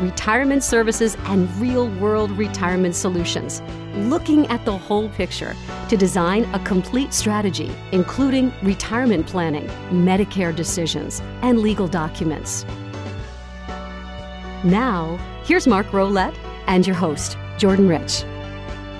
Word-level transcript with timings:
Retirement 0.00 0.62
services 0.62 1.16
and 1.24 1.48
real 1.56 1.88
world 1.88 2.30
retirement 2.32 2.94
solutions. 2.94 3.62
Looking 3.94 4.46
at 4.48 4.62
the 4.66 4.76
whole 4.76 5.08
picture 5.08 5.56
to 5.88 5.96
design 5.96 6.44
a 6.54 6.58
complete 6.58 7.14
strategy, 7.14 7.74
including 7.92 8.52
retirement 8.62 9.26
planning, 9.26 9.66
Medicare 9.88 10.54
decisions, 10.54 11.22
and 11.40 11.60
legal 11.60 11.88
documents. 11.88 12.66
Now, 14.64 15.18
here's 15.44 15.66
Mark 15.66 15.86
Rolette 15.88 16.36
and 16.66 16.86
your 16.86 16.96
host, 16.96 17.38
Jordan 17.56 17.88
Rich. 17.88 18.24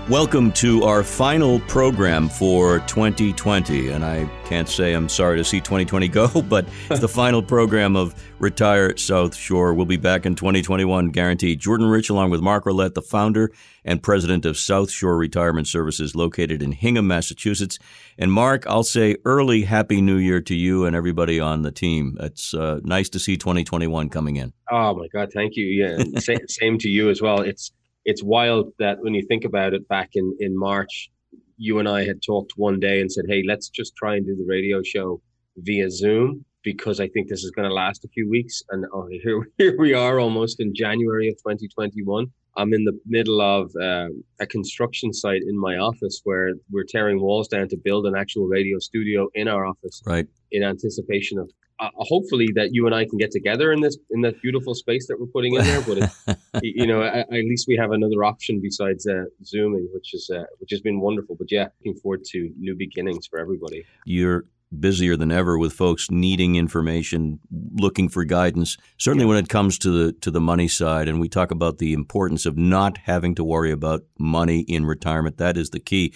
Welcome 0.09 0.52
to 0.52 0.84
our 0.84 1.02
final 1.02 1.59
program 1.59 2.28
for 2.28 2.78
2020. 2.78 3.88
And 3.88 4.05
I 4.05 4.27
can't 4.45 4.69
say 4.69 4.92
I'm 4.92 5.09
sorry 5.09 5.37
to 5.37 5.42
see 5.42 5.59
2020 5.60 6.06
go, 6.06 6.29
but 6.48 6.69
it's 6.88 7.01
the 7.01 7.09
final 7.09 7.42
program 7.42 7.96
of 7.96 8.15
Retire 8.38 8.96
South 8.96 9.34
Shore. 9.34 9.74
We'll 9.74 9.84
be 9.84 9.96
back 9.96 10.24
in 10.24 10.37
2021, 10.37 11.09
guaranteed. 11.09 11.59
Jordan 11.59 11.88
Rich, 11.88 12.09
along 12.09 12.30
with 12.30 12.41
Mark 12.41 12.66
Rolette, 12.66 12.95
the 12.95 13.02
founder 13.02 13.51
and 13.84 14.01
president 14.01 14.46
of 14.46 14.56
South 14.56 14.92
Shore 14.92 15.16
Retirement 15.16 15.66
Services, 15.66 16.15
located 16.15 16.62
in 16.62 16.70
Hingham, 16.70 17.09
Massachusetts. 17.09 17.80
And 18.16 18.30
Mark, 18.30 18.65
I'll 18.68 18.85
say 18.85 19.16
early 19.24 19.63
Happy 19.63 20.01
New 20.01 20.18
Year 20.18 20.41
to 20.43 20.54
you 20.54 20.85
and 20.85 20.95
everybody 20.95 21.41
on 21.41 21.63
the 21.63 21.73
team. 21.73 22.16
It's 22.20 22.54
uh, 22.54 22.79
nice 22.85 23.09
to 23.09 23.18
see 23.18 23.37
2021 23.37 24.09
coming 24.10 24.37
in. 24.37 24.52
Oh, 24.70 24.95
my 24.95 25.09
God. 25.09 25.32
Thank 25.35 25.57
you. 25.57 25.66
Yeah. 25.66 26.20
same, 26.20 26.38
same 26.48 26.79
to 26.79 26.88
you 26.88 27.10
as 27.10 27.20
well. 27.20 27.41
It's, 27.41 27.73
it's 28.07 28.23
wild 28.23 28.73
that 28.79 29.01
when 29.01 29.15
you 29.15 29.23
think 29.26 29.45
about 29.45 29.74
it 29.74 29.87
back 29.88 30.10
in, 30.15 30.35
in 30.38 30.57
March, 30.57 31.10
you 31.59 31.80
and 31.80 31.88
I 31.88 32.04
had 32.04 32.23
talked 32.23 32.52
one 32.57 32.79
day 32.79 33.01
and 33.01 33.10
said, 33.13 33.24
Hey, 33.29 33.43
let's 33.46 33.68
just 33.68 33.95
try 33.96 34.15
and 34.16 34.24
do 34.24 34.37
the 34.37 34.46
radio 34.48 34.80
show 34.82 35.21
via 35.59 35.90
Zoom 35.90 36.45
because 36.63 37.01
I 37.01 37.09
think 37.09 37.29
this 37.29 37.43
is 37.45 37.51
going 37.51 37.68
to 37.68 37.74
last 37.74 38.04
a 38.04 38.09
few 38.09 38.29
weeks. 38.30 38.63
And 38.71 38.87
oh, 38.95 39.09
here, 39.23 39.48
here 39.59 39.76
we 39.79 39.93
are 39.93 40.21
almost 40.21 40.60
in 40.60 40.73
January 40.74 41.29
of 41.29 41.35
2021. 41.38 42.26
I'm 42.59 42.73
in 42.73 42.85
the 42.85 42.98
middle 43.04 43.40
of 43.40 43.71
uh, 43.80 44.09
a 44.41 44.46
construction 44.46 45.13
site 45.13 45.43
in 45.43 45.59
my 45.59 45.76
office 45.76 46.23
where 46.24 46.54
we're 46.70 46.87
tearing 46.88 47.20
walls 47.20 47.48
down 47.48 47.68
to 47.68 47.76
build 47.76 48.07
an 48.07 48.15
actual 48.16 48.46
radio 48.46 48.79
studio 48.79 49.29
in 49.35 49.46
our 49.46 49.66
office. 49.66 50.02
Right. 50.07 50.26
In 50.52 50.63
anticipation 50.63 51.38
of 51.38 51.51
uh, 51.79 51.91
hopefully 51.96 52.49
that 52.55 52.71
you 52.73 52.87
and 52.87 52.95
I 52.95 53.05
can 53.05 53.19
get 53.19 53.30
together 53.30 53.73
in 53.73 53.80
this 53.80 53.96
in 54.10 54.23
that 54.23 54.41
beautiful 54.41 54.74
space 54.74 55.07
that 55.09 55.21
we're 55.21 55.27
putting 55.27 55.55
in 55.55 55.65
there. 55.65 55.80
But 55.82 55.99
it, 55.99 56.41
you 56.63 56.87
know, 56.87 57.02
at, 57.02 57.27
at, 57.32 57.45
least 57.45 57.66
we 57.69 57.77
have 57.77 57.93
another 57.93 58.24
option 58.24 58.60
besides 58.63 59.07
uh, 59.07 59.24
zooming, 59.45 59.88
which 59.93 60.15
is 60.15 60.30
uh, 60.35 60.45
which 60.59 60.71
has 60.71 60.80
been 60.80 61.01
wonderful. 61.01 61.37
But 61.37 61.51
yeah, 61.51 61.69
looking 61.80 62.01
forward 62.01 62.24
to 62.32 62.51
new 62.59 62.74
beginnings 62.74 63.27
for 63.27 63.38
everybody. 63.38 63.85
You're 64.04 64.44
busier 64.78 65.17
than 65.17 65.31
ever 65.31 65.59
with 65.59 65.72
folks 65.72 66.11
needing 66.11 66.56
information, 66.56 67.41
looking 67.75 68.09
for 68.09 68.25
guidance. 68.25 68.77
Certainly 68.99 69.27
when 69.27 69.39
it 69.39 69.49
comes 69.49 69.78
to 69.78 69.91
the 69.91 70.12
to 70.12 70.31
the 70.31 70.41
money 70.41 70.69
side, 70.69 71.09
and 71.09 71.21
we 71.21 71.28
talk 71.28 71.50
about 71.50 71.78
the 71.78 71.93
importance 71.93 72.47
of 72.47 72.56
not 72.56 72.99
having 72.99 73.34
to 73.37 73.44
worry 73.44 73.71
about 73.71 74.05
money 74.19 74.61
in 74.61 74.84
retirement. 74.84 75.39
That 75.39 75.56
is 75.56 75.71
the 75.71 75.81
key 75.81 76.12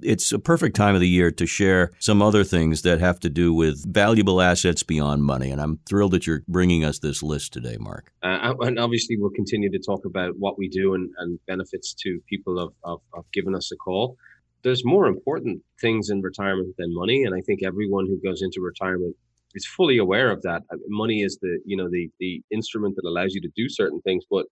it's 0.00 0.32
a 0.32 0.38
perfect 0.38 0.76
time 0.76 0.94
of 0.94 1.00
the 1.00 1.08
year 1.08 1.30
to 1.30 1.46
share 1.46 1.92
some 1.98 2.22
other 2.22 2.44
things 2.44 2.82
that 2.82 3.00
have 3.00 3.20
to 3.20 3.30
do 3.30 3.52
with 3.52 3.84
valuable 3.92 4.40
assets 4.40 4.82
beyond 4.82 5.24
money. 5.24 5.50
And 5.50 5.60
I'm 5.60 5.78
thrilled 5.88 6.12
that 6.12 6.26
you're 6.26 6.42
bringing 6.48 6.84
us 6.84 6.98
this 6.98 7.22
list 7.22 7.52
today, 7.52 7.76
Mark. 7.78 8.12
Uh, 8.22 8.54
and 8.60 8.78
obviously, 8.78 9.16
we'll 9.18 9.30
continue 9.30 9.70
to 9.70 9.78
talk 9.78 10.04
about 10.04 10.34
what 10.38 10.58
we 10.58 10.68
do 10.68 10.94
and, 10.94 11.10
and 11.18 11.38
benefits 11.46 11.94
to 12.02 12.20
people 12.28 12.58
of, 12.58 12.72
of, 12.84 13.00
of 13.12 13.24
giving 13.32 13.54
us 13.54 13.70
a 13.72 13.76
call. 13.76 14.16
There's 14.64 14.84
more 14.84 15.06
important 15.06 15.62
things 15.80 16.10
in 16.10 16.20
retirement 16.20 16.74
than 16.78 16.94
money. 16.94 17.24
And 17.24 17.34
I 17.34 17.40
think 17.40 17.60
everyone 17.62 18.06
who 18.06 18.20
goes 18.22 18.42
into 18.42 18.60
retirement 18.60 19.16
is 19.54 19.66
fully 19.66 19.98
aware 19.98 20.30
of 20.30 20.42
that. 20.42 20.62
Money 20.88 21.22
is 21.22 21.38
the, 21.42 21.60
you 21.66 21.76
know, 21.76 21.88
the, 21.90 22.08
the 22.20 22.42
instrument 22.50 22.96
that 22.96 23.08
allows 23.08 23.34
you 23.34 23.40
to 23.42 23.50
do 23.56 23.68
certain 23.68 24.00
things. 24.02 24.24
But 24.30 24.46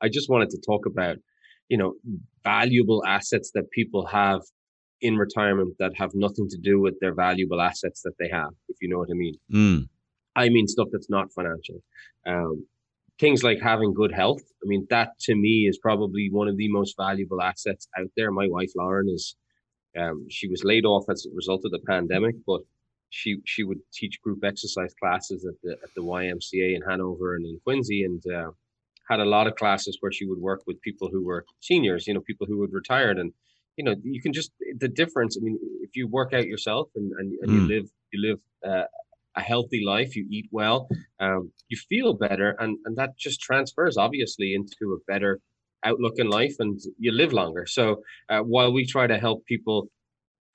I 0.00 0.08
just 0.08 0.28
wanted 0.28 0.50
to 0.50 0.60
talk 0.66 0.84
about 0.86 1.16
you 1.72 1.78
know 1.78 1.94
valuable 2.44 3.02
assets 3.06 3.50
that 3.54 3.70
people 3.70 4.04
have 4.06 4.42
in 5.00 5.16
retirement 5.16 5.74
that 5.78 5.92
have 5.96 6.10
nothing 6.14 6.46
to 6.50 6.58
do 6.58 6.78
with 6.78 6.94
their 7.00 7.14
valuable 7.14 7.60
assets 7.60 8.02
that 8.02 8.12
they 8.20 8.28
have 8.28 8.50
if 8.68 8.76
you 8.82 8.88
know 8.90 8.98
what 8.98 9.08
i 9.10 9.14
mean 9.14 9.36
mm. 9.50 9.88
i 10.36 10.50
mean 10.50 10.66
stuff 10.68 10.88
that's 10.92 11.08
not 11.08 11.32
financial 11.32 11.78
um, 12.26 12.66
things 13.22 13.40
like 13.48 13.60
having 13.70 14.00
good 14.00 14.12
health 14.20 14.44
i 14.62 14.66
mean 14.72 14.84
that 14.94 15.08
to 15.26 15.34
me 15.44 15.54
is 15.70 15.78
probably 15.88 16.24
one 16.40 16.48
of 16.48 16.56
the 16.56 16.70
most 16.78 16.92
valuable 17.04 17.40
assets 17.50 17.84
out 17.98 18.10
there 18.16 18.30
my 18.30 18.48
wife 18.56 18.72
lauren 18.80 19.08
is 19.08 19.24
um, 20.02 20.26
she 20.36 20.48
was 20.48 20.62
laid 20.70 20.86
off 20.92 21.04
as 21.14 21.26
a 21.26 21.34
result 21.40 21.62
of 21.66 21.72
the 21.72 21.84
pandemic 21.92 22.36
but 22.50 22.62
she 23.18 23.30
she 23.52 23.62
would 23.68 23.82
teach 23.98 24.22
group 24.24 24.40
exercise 24.44 24.94
classes 25.00 25.40
at 25.50 25.56
the 25.62 25.72
at 25.84 25.90
the 25.94 26.02
ymca 26.02 26.66
in 26.76 26.82
hanover 26.88 27.28
and 27.36 27.44
in 27.50 27.56
quincy 27.64 28.00
and 28.08 28.22
uh, 28.38 28.50
had 29.08 29.20
a 29.20 29.24
lot 29.24 29.46
of 29.46 29.54
classes 29.56 29.98
where 30.00 30.12
she 30.12 30.26
would 30.26 30.38
work 30.38 30.62
with 30.66 30.80
people 30.80 31.08
who 31.10 31.24
were 31.24 31.44
seniors, 31.60 32.06
you 32.06 32.14
know, 32.14 32.20
people 32.20 32.46
who 32.46 32.60
had 32.62 32.72
retired. 32.72 33.18
And, 33.18 33.32
you 33.76 33.84
know, 33.84 33.94
you 34.02 34.20
can 34.20 34.32
just, 34.32 34.52
the 34.78 34.88
difference, 34.88 35.36
I 35.40 35.42
mean, 35.44 35.58
if 35.82 35.90
you 35.94 36.06
work 36.08 36.32
out 36.32 36.46
yourself 36.46 36.88
and, 36.94 37.12
and, 37.18 37.32
and 37.42 37.50
mm. 37.50 37.54
you 37.54 37.68
live, 37.68 37.90
you 38.12 38.20
live 38.28 38.40
uh, 38.66 38.84
a 39.36 39.40
healthy 39.40 39.82
life, 39.84 40.14
you 40.14 40.26
eat 40.30 40.48
well, 40.50 40.88
um, 41.20 41.52
you 41.68 41.76
feel 41.88 42.14
better. 42.14 42.54
And, 42.58 42.78
and 42.84 42.96
that 42.96 43.16
just 43.18 43.40
transfers 43.40 43.96
obviously 43.96 44.54
into 44.54 44.94
a 44.94 45.12
better 45.12 45.40
outlook 45.84 46.14
in 46.16 46.28
life 46.28 46.56
and 46.58 46.78
you 46.98 47.12
live 47.12 47.32
longer. 47.32 47.66
So 47.66 48.02
uh, 48.28 48.40
while 48.40 48.72
we 48.72 48.86
try 48.86 49.06
to 49.06 49.18
help 49.18 49.44
people 49.46 49.88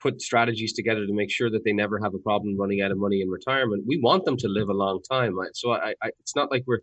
put 0.00 0.22
strategies 0.22 0.72
together 0.72 1.06
to 1.06 1.12
make 1.12 1.30
sure 1.30 1.50
that 1.50 1.64
they 1.64 1.72
never 1.72 1.98
have 2.02 2.14
a 2.14 2.18
problem 2.18 2.56
running 2.58 2.80
out 2.80 2.92
of 2.92 2.98
money 2.98 3.20
in 3.20 3.28
retirement, 3.28 3.84
we 3.86 4.00
want 4.00 4.24
them 4.24 4.36
to 4.38 4.48
live 4.48 4.68
a 4.68 4.74
long 4.74 5.00
time. 5.10 5.36
So 5.54 5.72
I, 5.72 5.94
I, 6.02 6.10
it's 6.20 6.36
not 6.36 6.50
like 6.50 6.64
we're 6.66 6.80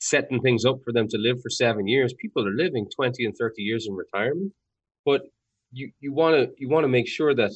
setting 0.00 0.40
things 0.40 0.64
up 0.64 0.76
for 0.84 0.92
them 0.92 1.08
to 1.08 1.18
live 1.18 1.42
for 1.42 1.50
seven 1.50 1.88
years. 1.88 2.14
People 2.20 2.46
are 2.46 2.54
living 2.54 2.86
20 2.94 3.24
and 3.24 3.34
30 3.36 3.62
years 3.62 3.86
in 3.88 3.94
retirement, 3.94 4.52
but 5.04 5.22
you, 5.72 5.90
you 5.98 6.12
want 6.12 6.36
to, 6.36 6.50
you 6.56 6.68
want 6.68 6.84
to 6.84 6.88
make 6.88 7.08
sure 7.08 7.34
that 7.34 7.52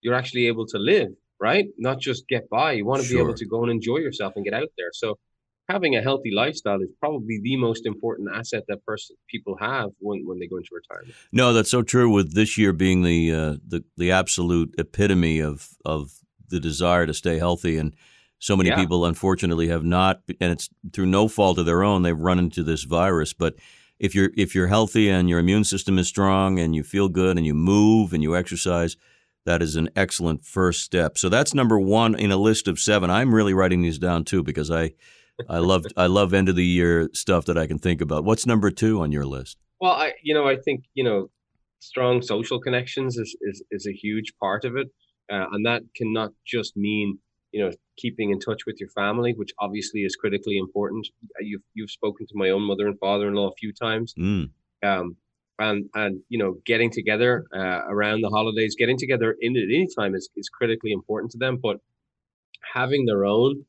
you're 0.00 0.14
actually 0.14 0.48
able 0.48 0.66
to 0.66 0.78
live, 0.78 1.10
right? 1.42 1.66
Not 1.76 1.98
just 1.98 2.28
get 2.28 2.48
by. 2.48 2.72
You 2.72 2.86
want 2.86 3.02
to 3.02 3.08
sure. 3.08 3.18
be 3.18 3.22
able 3.22 3.34
to 3.34 3.46
go 3.46 3.62
and 3.62 3.70
enjoy 3.70 3.96
yourself 3.96 4.34
and 4.36 4.44
get 4.44 4.54
out 4.54 4.68
there. 4.78 4.90
So 4.92 5.18
having 5.68 5.96
a 5.96 6.00
healthy 6.00 6.30
lifestyle 6.32 6.80
is 6.80 6.90
probably 7.00 7.40
the 7.42 7.56
most 7.56 7.84
important 7.84 8.28
asset 8.32 8.62
that 8.68 8.86
person 8.86 9.16
people 9.28 9.56
have 9.58 9.90
when, 9.98 10.22
when 10.24 10.38
they 10.38 10.46
go 10.46 10.56
into 10.56 10.70
retirement. 10.72 11.14
No, 11.32 11.52
that's 11.52 11.70
so 11.70 11.82
true. 11.82 12.08
With 12.08 12.34
this 12.34 12.56
year 12.56 12.72
being 12.72 13.02
the 13.02 13.34
uh, 13.34 13.56
the 13.66 13.82
the 13.96 14.12
absolute 14.12 14.72
epitome 14.78 15.40
of 15.40 15.70
of 15.84 16.12
the 16.48 16.60
desire 16.60 17.06
to 17.06 17.14
stay 17.14 17.38
healthy 17.38 17.76
and 17.76 17.94
so 18.38 18.56
many 18.56 18.70
yeah. 18.70 18.76
people, 18.76 19.06
unfortunately, 19.06 19.68
have 19.68 19.84
not, 19.84 20.20
and 20.40 20.50
it's 20.50 20.68
through 20.92 21.06
no 21.06 21.28
fault 21.28 21.58
of 21.58 21.66
their 21.66 21.84
own. 21.84 22.02
They've 22.02 22.18
run 22.18 22.40
into 22.40 22.64
this 22.64 22.82
virus. 22.82 23.32
But 23.32 23.54
if 24.00 24.16
you're 24.16 24.30
if 24.36 24.54
you're 24.54 24.66
healthy 24.66 25.08
and 25.08 25.28
your 25.28 25.38
immune 25.38 25.64
system 25.64 25.98
is 25.98 26.08
strong 26.08 26.58
and 26.58 26.74
you 26.74 26.82
feel 26.82 27.08
good 27.08 27.36
and 27.36 27.46
you 27.46 27.54
move 27.54 28.12
and 28.12 28.22
you 28.22 28.36
exercise, 28.36 28.96
that 29.44 29.62
is 29.62 29.76
an 29.76 29.90
excellent 29.96 30.44
first 30.44 30.82
step. 30.82 31.18
So 31.18 31.28
that's 31.28 31.54
number 31.54 31.78
one 31.78 32.14
in 32.14 32.30
a 32.30 32.36
list 32.36 32.68
of 32.68 32.78
seven. 32.78 33.10
I'm 33.10 33.34
really 33.34 33.54
writing 33.54 33.82
these 33.82 33.98
down 33.98 34.24
too 34.24 34.42
because 34.42 34.70
I 34.70 34.92
I 35.48 35.58
love 35.58 35.84
I 35.96 36.06
love 36.06 36.34
end 36.34 36.48
of 36.48 36.56
the 36.56 36.64
year 36.64 37.08
stuff 37.12 37.46
that 37.46 37.58
I 37.58 37.66
can 37.66 37.78
think 37.78 38.00
about. 38.00 38.24
What's 38.24 38.46
number 38.46 38.70
two 38.70 39.00
on 39.00 39.12
your 39.12 39.26
list? 39.26 39.58
Well, 39.80 39.92
I 39.92 40.12
you 40.22 40.34
know 40.34 40.46
I 40.46 40.56
think 40.56 40.84
you 40.94 41.04
know 41.04 41.30
strong 41.80 42.22
social 42.22 42.60
connections 42.60 43.16
is 43.16 43.36
is, 43.40 43.62
is 43.70 43.86
a 43.86 43.92
huge 43.92 44.32
part 44.40 44.64
of 44.64 44.76
it, 44.76 44.88
uh, 45.30 45.46
and 45.52 45.66
that 45.66 45.82
cannot 45.96 46.32
just 46.46 46.76
mean 46.76 47.18
you 47.50 47.64
know 47.64 47.72
keeping 47.96 48.30
in 48.30 48.38
touch 48.38 48.62
with 48.66 48.76
your 48.78 48.90
family, 48.90 49.34
which 49.36 49.50
obviously 49.58 50.00
is 50.02 50.16
critically 50.16 50.58
important. 50.58 51.08
You've 51.40 51.62
you've 51.74 51.90
spoken 51.90 52.26
to 52.26 52.34
my 52.36 52.50
own 52.50 52.62
mother 52.62 52.86
and 52.86 52.98
father 52.98 53.28
in 53.28 53.34
law 53.34 53.48
a 53.48 53.54
few 53.58 53.72
times, 53.72 54.14
mm. 54.18 54.50
um, 54.82 55.16
and 55.62 55.88
and 55.94 56.20
you 56.28 56.38
know 56.38 56.56
getting 56.64 56.90
together 56.90 57.44
uh, 57.54 57.82
around 57.94 58.20
the 58.22 58.28
holidays, 58.28 58.74
getting 58.78 58.98
together 58.98 59.36
in 59.40 59.56
at 59.56 59.64
any 59.64 59.88
time 59.98 60.14
is 60.14 60.28
is 60.36 60.48
critically 60.48 60.92
important 60.92 61.30
to 61.32 61.38
them. 61.38 61.58
But 61.62 61.78
having 62.74 63.06
their 63.06 63.24
own, 63.24 63.64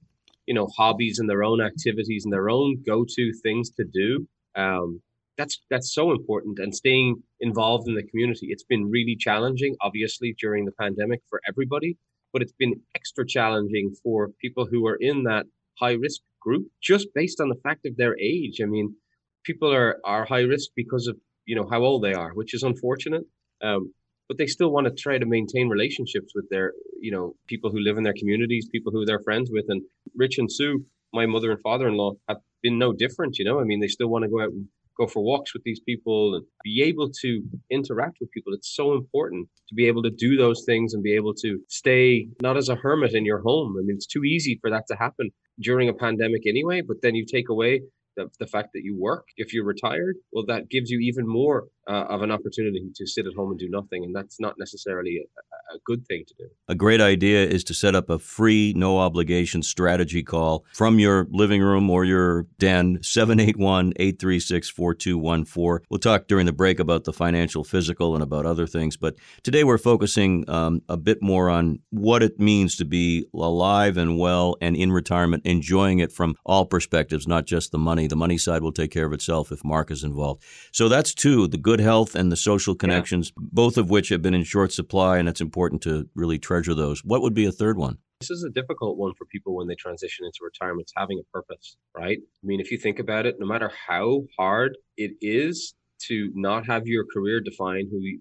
you 0.46 0.54
know, 0.54 0.68
hobbies 0.68 1.20
and 1.20 1.30
their 1.30 1.44
own 1.44 1.62
activities 1.62 2.26
and 2.26 2.34
their 2.34 2.50
own 2.50 2.84
go 2.86 3.06
to 3.16 3.34
things 3.44 3.70
to 3.72 3.84
do. 3.84 4.28
Um, 4.56 5.02
that's 5.36 5.62
that's 5.72 5.92
so 5.96 6.12
important 6.12 6.60
and 6.60 6.76
staying 6.76 7.16
involved 7.40 7.88
in 7.88 7.96
the 7.96 8.04
community 8.04 8.50
it's 8.52 8.64
been 8.64 8.88
really 8.92 9.16
challenging 9.16 9.76
obviously 9.82 10.36
during 10.40 10.64
the 10.64 10.72
pandemic 10.74 11.22
for 11.28 11.42
everybody 11.50 11.98
but 12.34 12.42
it's 12.42 12.54
been 12.60 12.74
extra 12.96 13.26
challenging 13.26 13.96
for 14.04 14.30
people 14.42 14.66
who 14.66 14.86
are 14.86 14.98
in 15.00 15.24
that 15.24 15.46
high 15.80 15.94
risk 15.94 16.22
group 16.42 16.68
just 16.82 17.08
based 17.14 17.40
on 17.40 17.48
the 17.48 17.56
fact 17.64 17.86
of 17.86 17.96
their 17.96 18.18
age. 18.20 18.60
I 18.62 18.66
mean, 18.66 18.96
people 19.44 19.74
are, 19.74 20.00
are 20.04 20.26
high 20.26 20.42
risk 20.42 20.72
because 20.76 21.08
of, 21.08 21.16
you 21.46 21.56
know, 21.56 21.68
how 21.70 21.82
old 21.82 22.04
they 22.04 22.14
are, 22.14 22.32
which 22.34 22.54
is 22.54 22.64
unfortunate. 22.64 23.24
Um, 23.64 23.94
but 24.28 24.38
they 24.38 24.48
still 24.48 24.72
want 24.72 24.88
to 24.88 24.94
try 24.94 25.18
to 25.18 25.26
maintain 25.26 25.70
relationships 25.70 26.32
with 26.34 26.50
their, 26.50 26.74
you 27.02 27.12
know, 27.12 27.36
people 27.48 27.72
who 27.72 27.80
live 27.80 27.98
in 27.98 28.04
their 28.04 28.14
communities, 28.18 28.68
people 28.72 28.92
who 28.92 29.06
they're 29.06 29.20
friends 29.20 29.50
with. 29.52 29.66
And 29.68 29.82
Rich 30.16 30.38
and 30.38 30.52
Sue, 30.52 30.86
my 31.14 31.26
mother 31.26 31.52
and 31.52 31.62
father 31.62 31.88
in 31.88 31.96
law, 31.96 32.14
have 32.28 32.38
been 32.62 32.80
no 32.80 32.94
different. 32.94 33.38
You 33.38 33.46
know, 33.46 33.60
I 33.60 33.64
mean, 33.64 33.80
they 33.80 33.88
still 33.88 34.08
want 34.08 34.24
to 34.24 34.30
go 34.30 34.42
out 34.42 34.50
and 34.50 34.68
go 34.98 35.08
for 35.08 35.24
walks 35.24 35.54
with 35.54 35.64
these 35.64 35.80
people 35.80 36.36
and 36.36 36.46
be 36.64 36.84
able 36.84 37.10
to 37.22 37.44
interact 37.70 38.18
with 38.22 38.32
people. 38.32 38.54
It's 38.54 38.76
so 38.76 38.94
important 38.94 39.50
to 39.70 39.76
be 39.76 39.88
able 39.88 40.04
to 40.04 40.12
do 40.12 40.38
those 40.38 40.64
things 40.66 40.94
and 40.94 41.04
be 41.04 41.16
able 41.16 41.34
to 41.36 41.60
stay 41.68 42.28
not 42.42 42.58
as 42.58 42.70
a 42.70 42.76
hermit 42.76 43.14
in 43.14 43.26
your 43.26 43.42
home. 43.42 43.76
I 43.78 43.82
mean, 43.82 43.96
it's 43.96 44.08
too 44.08 44.24
easy 44.24 44.58
for 44.62 44.70
that 44.70 44.86
to 44.88 44.96
happen 44.96 45.32
during 45.60 45.90
a 45.90 45.94
pandemic 45.94 46.48
anyway, 46.48 46.82
but 46.82 46.98
then 47.02 47.16
you 47.16 47.26
take 47.26 47.50
away 47.50 47.82
the, 48.16 48.30
the 48.40 48.48
fact 48.48 48.70
that 48.74 48.82
you 48.84 48.98
work. 49.00 49.28
If 49.38 49.54
you're 49.54 49.66
retired, 49.66 50.18
well, 50.32 50.46
that 50.48 50.70
gives 50.70 50.90
you 50.90 51.00
even 51.00 51.28
more 51.28 51.68
uh, 51.88 52.06
of 52.10 52.22
an 52.22 52.32
opportunity 52.32 52.90
to 52.96 53.06
sit 53.06 53.26
at 53.26 53.34
home 53.34 53.52
and 53.52 53.60
do 53.60 53.70
nothing. 53.70 54.04
And 54.04 54.16
that's 54.16 54.40
not 54.40 54.56
necessarily 54.58 55.18
a, 55.18 55.76
a, 55.76 55.80
good 55.86 56.06
thing 56.08 56.24
to 56.28 56.34
do. 56.36 56.46
A 56.68 56.76
great 56.76 57.02
idea 57.02 57.46
is 57.46 57.64
to 57.66 57.74
set 57.74 57.96
up 57.96 58.10
a 58.10 58.20
free, 58.20 58.74
no 58.76 59.00
obligation 59.00 59.64
strategy 59.64 60.24
call 60.24 60.66
from 60.74 61.00
your 61.00 61.28
living 61.32 61.62
room 61.62 61.90
or 61.90 62.06
your 62.06 62.48
den, 62.58 63.00
781 63.02 63.94
836 63.98 64.70
4214. 64.70 65.86
We'll 65.90 66.00
talk 66.00 66.28
during 66.28 66.46
the 66.46 66.54
break 66.54 66.80
about 66.80 67.04
the 67.04 67.14
financial, 67.14 67.64
physical, 67.64 68.14
and 68.14 68.24
about 68.24 68.46
other 68.46 68.68
things. 68.68 68.96
But 68.96 69.16
today 69.44 69.64
we're 69.64 69.78
focusing 69.78 70.50
um, 70.50 70.82
a 70.88 70.98
bit 70.98 71.22
more 71.22 71.50
on 71.50 71.80
what 71.90 72.24
it 72.24 72.40
means 72.40 72.76
to 72.78 72.86
be 72.86 73.26
alive 73.34 73.98
and 73.98 74.18
well 74.18 74.56
and 74.62 74.76
in 74.76 74.92
retirement, 74.92 75.46
enjoying 75.46 76.00
it 76.00 76.12
from 76.12 76.36
all 76.46 76.66
perspectives, 76.66 77.28
not 77.28 77.46
just 77.46 77.72
the 77.72 77.78
money. 77.78 78.08
The 78.08 78.16
money 78.16 78.38
side 78.38 78.62
will 78.62 78.72
take 78.72 78.92
care 78.92 79.06
of 79.06 79.14
itself 79.14 79.52
if 79.52 79.66
Mark 79.66 79.92
is 79.92 80.04
involved. 80.04 80.44
So 80.72 80.88
that's 80.88 81.14
two 81.14 81.48
the 81.48 81.58
good 81.58 81.73
health 81.80 82.16
and 82.16 82.32
the 82.32 82.36
social 82.36 82.76
connections, 82.76 83.32
yeah. 83.38 83.48
both 83.52 83.78
of 83.78 83.90
which 83.90 84.10
have 84.10 84.22
been 84.22 84.34
in 84.34 84.44
short 84.44 84.72
supply, 84.72 85.18
and 85.18 85.28
it's 85.30 85.42
important 85.42 85.82
to 85.84 86.08
really 86.16 86.40
treasure 86.40 86.74
those. 86.74 87.04
What 87.04 87.22
would 87.22 87.34
be 87.34 87.46
a 87.46 87.52
third 87.52 87.78
one? 87.78 87.98
This 88.20 88.30
is 88.30 88.44
a 88.44 88.50
difficult 88.50 88.98
one 88.98 89.14
for 89.16 89.26
people 89.26 89.56
when 89.56 89.68
they 89.68 89.76
transition 89.76 90.26
into 90.26 90.40
retirement, 90.42 90.84
it's 90.84 90.94
having 90.96 91.20
a 91.20 91.32
purpose, 91.34 91.76
right? 91.96 92.20
I 92.22 92.46
mean, 92.46 92.60
if 92.60 92.72
you 92.72 92.78
think 92.78 93.00
about 93.00 93.26
it, 93.26 93.36
no 93.40 93.46
matter 93.46 93.72
how 93.88 94.24
hard 94.38 94.78
it 94.98 95.12
is 95.22 95.74
to 96.08 96.32
not 96.34 96.66
have 96.68 96.88
your 96.88 97.06
career 97.12 97.42
define 97.42 97.88
who 97.92 98.00
you, 98.00 98.20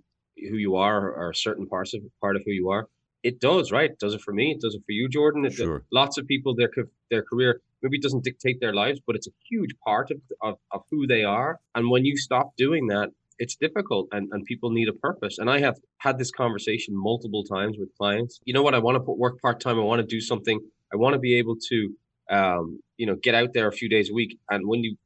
who 0.50 0.56
you 0.56 0.76
are 0.76 1.12
or 1.12 1.30
a 1.30 1.34
certain 1.34 1.66
parts 1.66 1.94
of 1.94 2.02
part 2.20 2.36
of 2.36 2.42
who 2.44 2.52
you 2.52 2.70
are, 2.70 2.88
it 3.22 3.40
does, 3.40 3.70
right? 3.70 3.90
It 3.90 3.98
does 4.00 4.14
it 4.14 4.20
for 4.20 4.32
me. 4.32 4.50
It 4.50 4.60
does 4.60 4.74
it 4.74 4.82
for 4.84 4.92
you, 4.92 5.08
Jordan. 5.08 5.44
It, 5.44 5.52
sure. 5.52 5.84
Lots 5.92 6.18
of 6.18 6.26
people, 6.26 6.54
their 6.56 6.70
their 7.10 7.22
career 7.22 7.60
maybe 7.82 7.98
doesn't 7.98 8.24
dictate 8.24 8.60
their 8.60 8.74
lives, 8.74 9.00
but 9.06 9.16
it's 9.16 9.26
a 9.26 9.32
huge 9.48 9.70
part 9.84 10.10
of, 10.10 10.18
of, 10.40 10.58
of 10.70 10.82
who 10.90 11.06
they 11.06 11.24
are. 11.24 11.60
And 11.74 11.90
when 11.90 12.04
you 12.04 12.16
stop 12.16 12.56
doing 12.56 12.86
that, 12.88 13.10
it's 13.42 13.56
difficult 13.56 14.06
and, 14.12 14.28
and 14.30 14.44
people 14.44 14.70
need 14.70 14.88
a 14.88 14.92
purpose. 14.92 15.38
And 15.38 15.50
I 15.50 15.58
have 15.58 15.76
had 15.98 16.16
this 16.16 16.30
conversation 16.30 16.94
multiple 16.96 17.42
times 17.42 17.76
with 17.76 17.88
clients. 17.98 18.38
You 18.44 18.54
know 18.54 18.62
what? 18.62 18.72
I 18.72 18.78
want 18.78 18.94
to 18.94 19.00
put 19.00 19.18
work 19.18 19.42
part 19.42 19.58
time. 19.58 19.80
I 19.80 19.82
want 19.82 20.00
to 20.00 20.06
do 20.06 20.20
something. 20.20 20.60
I 20.92 20.96
want 20.96 21.14
to 21.14 21.18
be 21.18 21.36
able 21.38 21.56
to, 21.70 21.92
um, 22.30 22.78
you 22.98 23.06
know, 23.06 23.16
get 23.16 23.34
out 23.34 23.52
there 23.52 23.66
a 23.66 23.72
few 23.72 23.88
days 23.88 24.10
a 24.10 24.14
week. 24.14 24.38
And 24.48 24.68
when 24.68 24.84
you, 24.84 24.96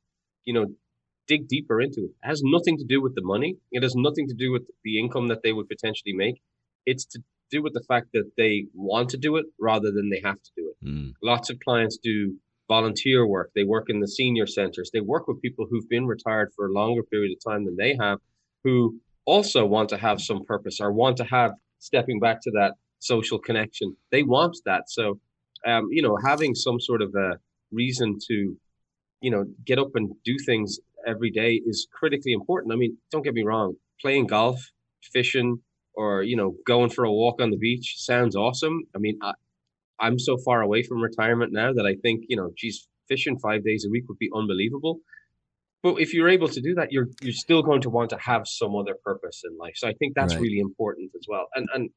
you 0.44 0.53
know, 0.53 0.67
dig 1.27 1.49
deeper 1.49 1.81
into 1.81 2.00
it, 2.00 2.11
it 2.23 2.27
has 2.31 2.43
nothing 2.44 2.77
to 2.77 2.85
do 2.85 3.00
with 3.00 3.15
the 3.15 3.23
money. 3.23 3.56
It 3.73 3.83
has 3.83 3.94
nothing 3.97 4.29
to 4.29 4.35
do 4.35 4.53
with 4.53 4.65
the 4.85 4.99
income 5.00 5.29
that 5.29 5.43
they 5.43 5.55
would 5.55 5.67
potentially 5.67 6.12
make. 6.12 6.43
It's 6.85 7.06
to 7.06 7.21
do 7.50 7.62
with 7.62 7.73
the 7.73 7.85
fact 7.88 8.09
that 8.12 8.33
they 8.37 8.67
want 8.75 9.09
to 9.11 9.17
do 9.17 9.37
it 9.37 9.47
rather 9.59 9.91
than 9.91 10.11
they 10.11 10.21
have 10.23 10.43
to 10.43 10.50
do 10.59 10.73
it. 10.73 10.87
Mm. 10.87 11.15
Lots 11.23 11.49
of 11.49 11.59
clients 11.61 11.97
do 11.97 12.37
volunteer 12.69 13.27
work. 13.27 13.51
They 13.55 13.65
work 13.65 13.87
in 13.89 14.01
the 14.01 14.09
senior 14.09 14.47
centers. 14.47 14.91
They 14.93 15.01
work 15.01 15.29
with 15.29 15.41
people 15.43 15.67
who've 15.69 15.89
been 15.89 16.07
retired 16.07 16.53
for 16.55 16.67
a 16.67 16.73
longer 16.73 17.03
period 17.03 17.37
of 17.37 17.53
time 17.53 17.65
than 17.65 17.77
they 17.77 17.97
have, 18.01 18.19
who 18.65 18.99
also 19.25 19.65
want 19.65 19.89
to 19.91 19.97
have 19.97 20.21
some 20.21 20.45
purpose 20.45 20.81
or 20.81 20.93
want 20.93 21.17
to 21.19 21.25
have 21.25 21.53
stepping 21.79 22.19
back 22.19 22.41
to 22.43 22.51
that 22.53 22.75
social 22.99 23.39
connection. 23.39 23.97
They 24.11 24.23
want 24.23 24.57
that. 24.65 24.89
So, 24.89 25.21
um, 25.67 25.89
you 25.91 26.03
know, 26.03 26.17
having 26.25 26.55
some 26.55 26.81
sort 26.81 27.03
of 27.03 27.15
a 27.15 27.39
reason 27.73 28.19
to, 28.29 28.57
you 29.21 29.31
know, 29.31 29.45
get 29.65 29.79
up 29.79 29.91
and 29.95 30.12
do 30.25 30.37
things 30.45 30.79
every 31.07 31.31
day 31.31 31.61
is 31.67 31.87
critically 31.93 32.33
important. 32.33 32.73
I 32.73 32.77
mean, 32.77 32.97
don't 33.11 33.23
get 33.23 33.35
me 33.35 33.43
wrong, 33.43 33.75
playing 34.01 34.27
golf, 34.27 34.61
fishing, 35.12 35.61
or 35.95 36.23
you 36.23 36.37
know, 36.37 36.55
going 36.67 36.91
for 36.91 37.05
a 37.05 37.12
walk 37.12 37.41
on 37.41 37.51
the 37.51 37.57
beach 37.57 37.95
sounds 37.99 38.37
awesome. 38.37 38.83
I 38.95 38.99
mean, 38.99 39.19
I, 39.23 39.33
I'm 40.01 40.19
so 40.19 40.37
far 40.45 40.61
away 40.63 40.83
from 40.83 41.01
retirement 41.03 41.53
now 41.53 41.73
that 41.73 41.87
I 41.87 41.95
think, 42.03 42.25
you 42.29 42.37
know, 42.37 42.51
geez, 42.57 42.87
fishing 43.09 43.39
five 43.39 43.65
days 43.65 43.85
a 43.87 43.91
week 43.91 44.05
would 44.09 44.19
be 44.19 44.31
unbelievable. 44.35 45.01
But 45.83 46.01
if 46.01 46.15
you're 46.15 46.29
able 46.29 46.49
to 46.49 46.61
do 46.61 46.75
that, 46.75 46.91
you're 46.91 47.09
you're 47.21 47.33
still 47.33 47.63
going 47.63 47.83
to 47.83 47.91
want 47.91 48.11
to 48.11 48.19
have 48.19 48.43
some 48.47 48.75
other 48.75 48.95
purpose 49.05 49.43
in 49.45 49.57
life. 49.57 49.75
So 49.77 49.89
I 49.89 49.93
think 49.93 50.15
that's 50.15 50.35
right. 50.35 50.43
really 50.43 50.59
important 50.59 51.13
as 51.15 51.27
well. 51.29 51.47
And 51.55 51.69
and 51.75 51.91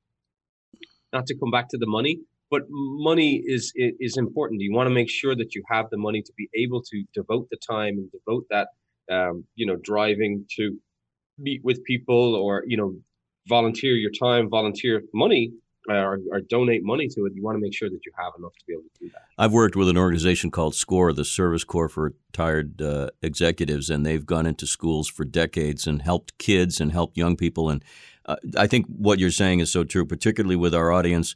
not 1.12 1.26
to 1.28 1.36
come 1.38 1.50
back 1.50 1.70
to 1.70 1.78
the 1.78 1.88
money, 1.88 2.20
but 2.52 2.64
money 2.70 3.42
is 3.44 3.74
is 3.76 4.18
important. 4.18 4.62
You 4.62 4.74
want 4.74 4.88
to 4.88 4.94
make 4.94 5.10
sure 5.10 5.36
that 5.36 5.56
you 5.56 5.64
have 5.70 5.90
the 5.90 5.98
money 5.98 6.22
to 6.22 6.34
be 6.38 6.50
able 6.56 6.82
to 6.84 7.04
devote 7.14 7.48
the 7.50 7.58
time 7.58 7.96
and 7.98 8.12
devote 8.12 8.46
that, 8.50 8.68
um, 9.12 9.46
you 9.56 9.66
know, 9.66 9.78
driving 9.82 10.46
to 10.58 10.78
meet 11.38 11.62
with 11.64 11.84
people 11.84 12.36
or 12.36 12.64
you 12.68 12.78
know 12.78 12.96
volunteer 13.48 13.96
your 13.96 14.12
time, 14.12 14.50
volunteer 14.50 15.02
money 15.14 15.52
or, 15.98 16.20
or, 16.32 16.42
donate 16.42 16.84
money 16.84 17.08
to 17.08 17.26
it, 17.26 17.34
you 17.34 17.44
want 17.44 17.56
to 17.56 17.62
make 17.62 17.74
sure 17.74 17.90
that 17.90 18.06
you 18.06 18.12
have 18.18 18.34
enough 18.38 18.54
to 18.58 18.66
be 18.66 18.74
able 18.74 18.84
to 18.84 19.00
do 19.00 19.10
that. 19.10 19.24
I've 19.38 19.52
worked 19.52 19.76
with 19.76 19.90
an 19.90 19.98
organization 19.98 20.52
called 20.52 20.76
SCORE, 20.76 21.14
the 21.14 21.26
Service 21.26 21.64
Corps 21.64 21.90
for 21.90 22.14
Retired 22.32 22.82
uh, 22.82 23.10
Executives, 23.22 23.90
and 23.90 24.06
they've 24.06 24.26
gone 24.26 24.46
into 24.46 24.68
schools 24.68 25.08
for 25.08 25.26
decades 25.26 25.88
and 25.88 26.02
helped 26.02 26.38
kids 26.38 26.80
and 26.80 26.92
helped 26.92 27.18
young 27.18 27.36
people. 27.36 27.70
And 27.70 27.84
uh, 28.26 28.38
I 28.58 28.68
think 28.68 28.86
what 28.88 29.20
you're 29.20 29.32
saying 29.32 29.60
is 29.60 29.72
so 29.72 29.84
true, 29.84 30.06
particularly 30.06 30.56
with 30.56 30.76
our 30.76 30.92
audience 30.92 31.36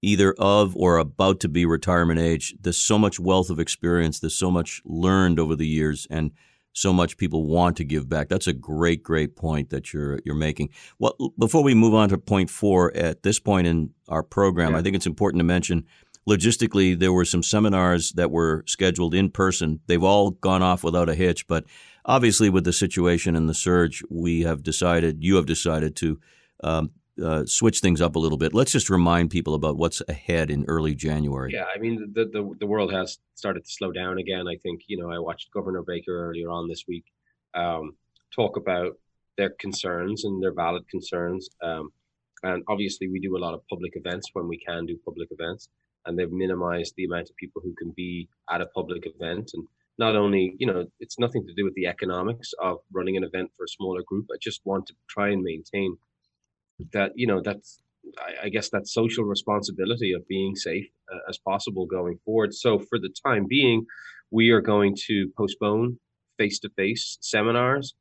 either 0.00 0.32
of 0.38 0.76
or 0.76 0.96
about 0.96 1.40
to 1.40 1.48
be 1.48 1.66
retirement 1.66 2.20
age. 2.20 2.54
There's 2.60 2.78
so 2.78 2.98
much 2.98 3.18
wealth 3.18 3.50
of 3.50 3.58
experience. 3.58 4.20
There's 4.20 4.38
so 4.38 4.50
much 4.50 4.80
learned 4.84 5.40
over 5.40 5.56
the 5.56 5.66
years, 5.66 6.06
and– 6.10 6.32
so 6.78 6.92
much 6.92 7.16
people 7.16 7.44
want 7.44 7.76
to 7.78 7.84
give 7.84 8.08
back. 8.08 8.28
That's 8.28 8.46
a 8.46 8.52
great, 8.52 9.02
great 9.02 9.36
point 9.36 9.70
that 9.70 9.92
you're 9.92 10.20
you're 10.24 10.34
making. 10.34 10.70
Well, 10.98 11.16
before 11.38 11.62
we 11.62 11.74
move 11.74 11.94
on 11.94 12.08
to 12.10 12.18
point 12.18 12.50
four, 12.50 12.94
at 12.96 13.22
this 13.22 13.38
point 13.38 13.66
in 13.66 13.90
our 14.08 14.22
program, 14.22 14.72
yeah. 14.72 14.78
I 14.78 14.82
think 14.82 14.96
it's 14.96 15.06
important 15.06 15.40
to 15.40 15.44
mention 15.44 15.84
logistically 16.28 16.98
there 16.98 17.12
were 17.12 17.24
some 17.24 17.42
seminars 17.42 18.12
that 18.12 18.30
were 18.30 18.62
scheduled 18.66 19.14
in 19.14 19.30
person. 19.30 19.80
They've 19.86 20.02
all 20.02 20.30
gone 20.30 20.62
off 20.62 20.84
without 20.84 21.08
a 21.08 21.14
hitch, 21.14 21.46
but 21.46 21.64
obviously 22.04 22.50
with 22.50 22.64
the 22.64 22.72
situation 22.72 23.34
and 23.34 23.48
the 23.48 23.54
surge, 23.54 24.02
we 24.10 24.42
have 24.42 24.62
decided, 24.62 25.24
you 25.24 25.36
have 25.36 25.46
decided 25.46 25.96
to 25.96 26.20
um, 26.62 26.90
uh, 27.22 27.46
switch 27.46 27.80
things 27.80 28.00
up 28.00 28.16
a 28.16 28.18
little 28.18 28.38
bit. 28.38 28.54
Let's 28.54 28.72
just 28.72 28.90
remind 28.90 29.30
people 29.30 29.54
about 29.54 29.76
what's 29.76 30.02
ahead 30.08 30.50
in 30.50 30.64
early 30.66 30.94
January. 30.94 31.52
Yeah, 31.52 31.66
I 31.74 31.78
mean 31.78 32.12
the, 32.14 32.24
the 32.24 32.54
the 32.60 32.66
world 32.66 32.92
has 32.92 33.18
started 33.34 33.64
to 33.64 33.70
slow 33.70 33.92
down 33.92 34.18
again. 34.18 34.46
I 34.48 34.56
think 34.62 34.82
you 34.86 34.98
know 34.98 35.10
I 35.10 35.18
watched 35.18 35.50
Governor 35.52 35.82
Baker 35.82 36.28
earlier 36.28 36.50
on 36.50 36.68
this 36.68 36.84
week 36.86 37.04
um, 37.54 37.96
talk 38.34 38.56
about 38.56 38.92
their 39.36 39.50
concerns 39.60 40.24
and 40.24 40.42
their 40.42 40.52
valid 40.52 40.88
concerns. 40.88 41.48
Um, 41.62 41.90
and 42.42 42.62
obviously, 42.68 43.08
we 43.08 43.20
do 43.20 43.36
a 43.36 43.42
lot 43.44 43.54
of 43.54 43.66
public 43.68 43.92
events 43.96 44.30
when 44.32 44.48
we 44.48 44.58
can 44.58 44.86
do 44.86 44.98
public 45.04 45.28
events, 45.30 45.68
and 46.06 46.18
they've 46.18 46.30
minimized 46.30 46.94
the 46.96 47.04
amount 47.04 47.30
of 47.30 47.36
people 47.36 47.62
who 47.64 47.74
can 47.74 47.92
be 47.96 48.28
at 48.50 48.60
a 48.60 48.66
public 48.66 49.04
event. 49.06 49.50
And 49.54 49.66
not 49.98 50.14
only, 50.14 50.54
you 50.58 50.66
know, 50.66 50.86
it's 51.00 51.18
nothing 51.18 51.44
to 51.46 51.54
do 51.54 51.64
with 51.64 51.74
the 51.74 51.86
economics 51.86 52.52
of 52.62 52.78
running 52.92 53.16
an 53.16 53.24
event 53.24 53.50
for 53.56 53.64
a 53.64 53.68
smaller 53.68 54.02
group. 54.06 54.26
I 54.32 54.36
just 54.40 54.60
want 54.64 54.86
to 54.86 54.94
try 55.08 55.30
and 55.30 55.42
maintain 55.42 55.96
that 56.92 57.12
you 57.14 57.26
know 57.26 57.40
that's 57.42 57.80
I, 58.18 58.46
I 58.46 58.48
guess 58.48 58.70
that 58.70 58.88
social 58.88 59.24
responsibility 59.24 60.12
of 60.12 60.26
being 60.28 60.54
safe 60.56 60.86
uh, 61.12 61.18
as 61.28 61.38
possible 61.38 61.86
going 61.86 62.18
forward. 62.24 62.54
So 62.54 62.78
for 62.78 62.98
the 62.98 63.12
time 63.26 63.46
being, 63.48 63.86
we 64.30 64.50
are 64.50 64.60
going 64.60 64.96
to 65.06 65.30
postpone 65.36 65.98
face-to-face 66.38 67.18
seminars, 67.20 67.94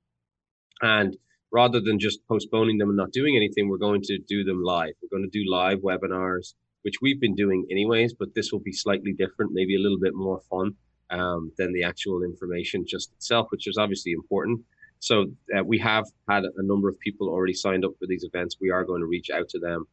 and 0.82 1.18
rather 1.52 1.80
than 1.80 2.00
just 2.00 2.20
postponing 2.28 2.78
them 2.78 2.90
and 2.90 2.98
not 2.98 3.12
doing 3.12 3.36
anything, 3.36 3.68
we're 3.68 3.78
going 3.78 4.02
to 4.04 4.20
do 4.28 4.44
them 4.44 4.62
live. 4.64 4.94
We're 5.02 5.18
going 5.18 5.30
to 5.30 5.40
do 5.40 5.50
live 5.50 5.80
webinars, 5.80 6.54
which 6.84 6.96
we've 7.02 7.20
been 7.20 7.36
doing 7.36 7.66
anyways, 7.72 8.14
but 8.14 8.36
this 8.36 8.52
will 8.52 8.60
be 8.60 8.74
slightly 8.74 9.14
different, 9.14 9.54
maybe 9.54 9.76
a 9.76 9.80
little 9.80 10.00
bit 10.00 10.14
more 10.14 10.42
fun 10.50 10.76
um, 11.10 11.52
than 11.58 11.74
the 11.74 11.84
actual 11.84 12.24
information 12.24 12.86
just 12.88 13.12
itself, 13.14 13.48
which 13.50 13.68
is 13.68 13.78
obviously 13.78 14.12
important. 14.12 14.62
So 15.00 15.28
uh, 15.56 15.64
we 15.64 15.78
have 15.80 16.06
had 16.30 16.44
a 16.44 16.64
number 16.64 16.90
of 16.90 17.00
people 17.00 17.30
already 17.30 17.54
signed 17.54 17.86
up 17.86 17.92
for 18.00 18.08
these 18.08 18.24
events. 18.24 18.58
We 18.60 18.72
are 18.72 18.84
going 18.84 19.02
to 19.02 19.08
reach 19.08 19.30
out 19.30 19.50
to 19.50 19.60
them, 19.60 19.86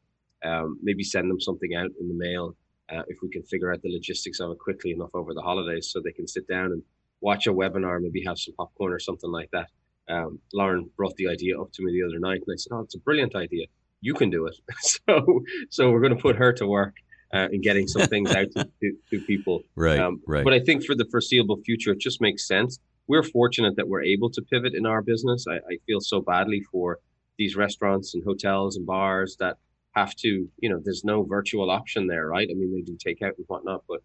um, 0.44 0.78
maybe 0.82 1.02
send 1.02 1.30
them 1.30 1.40
something 1.40 1.75
out 1.75 1.90
in 2.00 2.08
the 2.08 2.14
mail 2.14 2.56
uh, 2.90 3.02
if 3.08 3.18
we 3.23 3.28
can 3.28 3.42
figure 3.42 3.73
out 3.73 3.82
the 3.82 3.92
logistics 3.92 4.40
of 4.40 4.50
it 4.50 4.58
quickly 4.58 4.92
enough 4.92 5.11
over 5.14 5.34
the 5.34 5.40
holidays, 5.40 5.90
so 5.90 6.00
they 6.00 6.12
can 6.12 6.26
sit 6.26 6.46
down 6.49 6.66
and 6.66 6.82
watch 7.20 7.46
a 7.46 7.52
webinar, 7.52 8.00
maybe 8.00 8.23
have 8.26 8.38
some 8.38 8.54
popcorn 8.54 8.92
or 8.92 8.99
something 8.99 9.30
like 9.30 9.50
that. 9.52 9.68
Um, 10.08 10.38
Lauren 10.52 10.90
brought 10.96 11.16
the 11.16 11.28
idea 11.28 11.58
up 11.58 11.73
to 11.73 11.82
me 11.82 11.92
the 11.92 12.06
other 12.06 12.18
night, 12.18 12.42
and 12.46 12.52
I 12.52 12.56
said, 12.56 12.73
"Oh, 12.73 12.80
it's 12.80 12.94
a 12.94 12.99
brilliant 13.00 13.34
idea. 13.34 13.66
You 14.00 14.14
can 14.14 14.28
do 14.28 14.46
it." 14.46 14.56
so, 14.80 15.42
so 15.70 15.90
we're 15.90 16.00
going 16.00 16.14
to 16.14 16.20
put 16.20 16.37
her 16.37 16.52
to 16.54 16.66
work. 16.66 16.94
Uh, 17.32 17.49
in 17.50 17.61
getting 17.61 17.88
some 17.88 18.06
things 18.06 18.32
out 18.32 18.46
to, 18.52 18.64
to, 18.80 18.96
to 19.11 19.20
people. 19.26 19.61
Right, 19.75 19.99
um, 19.99 20.20
right. 20.25 20.44
But 20.44 20.52
I 20.52 20.61
think 20.61 20.84
for 20.84 20.94
the 20.94 21.04
foreseeable 21.11 21.56
future, 21.64 21.90
it 21.90 21.99
just 21.99 22.20
makes 22.20 22.46
sense 22.46 22.78
we're 23.06 23.23
fortunate 23.23 23.76
that 23.76 23.88
we're 23.88 24.02
able 24.02 24.30
to 24.30 24.42
pivot 24.42 24.75
in 24.75 24.87
our 24.87 25.02
business. 25.02 25.46
I, 25.49 25.56
I 25.56 25.78
feel 25.87 26.00
so 26.00 26.20
badly 26.20 26.62
for 26.73 26.99
these 27.38 27.56
restaurants 27.56 28.14
and 28.14 28.25
hotels 28.25 28.76
and 28.76 28.87
bars 28.87 29.37
that 29.40 29.56
have 29.94 30.14
to, 30.16 30.49
you 30.58 30.68
know, 30.68 30.80
there's 30.82 31.04
no 31.04 31.23
virtual 31.23 31.70
option 31.70 32.06
there, 32.06 32.26
right? 32.26 32.49
I 32.50 32.54
mean, 32.54 32.73
they 32.73 32.82
do 32.82 32.96
takeout 32.96 33.37
and 33.37 33.46
whatnot, 33.46 33.84
but 33.88 34.00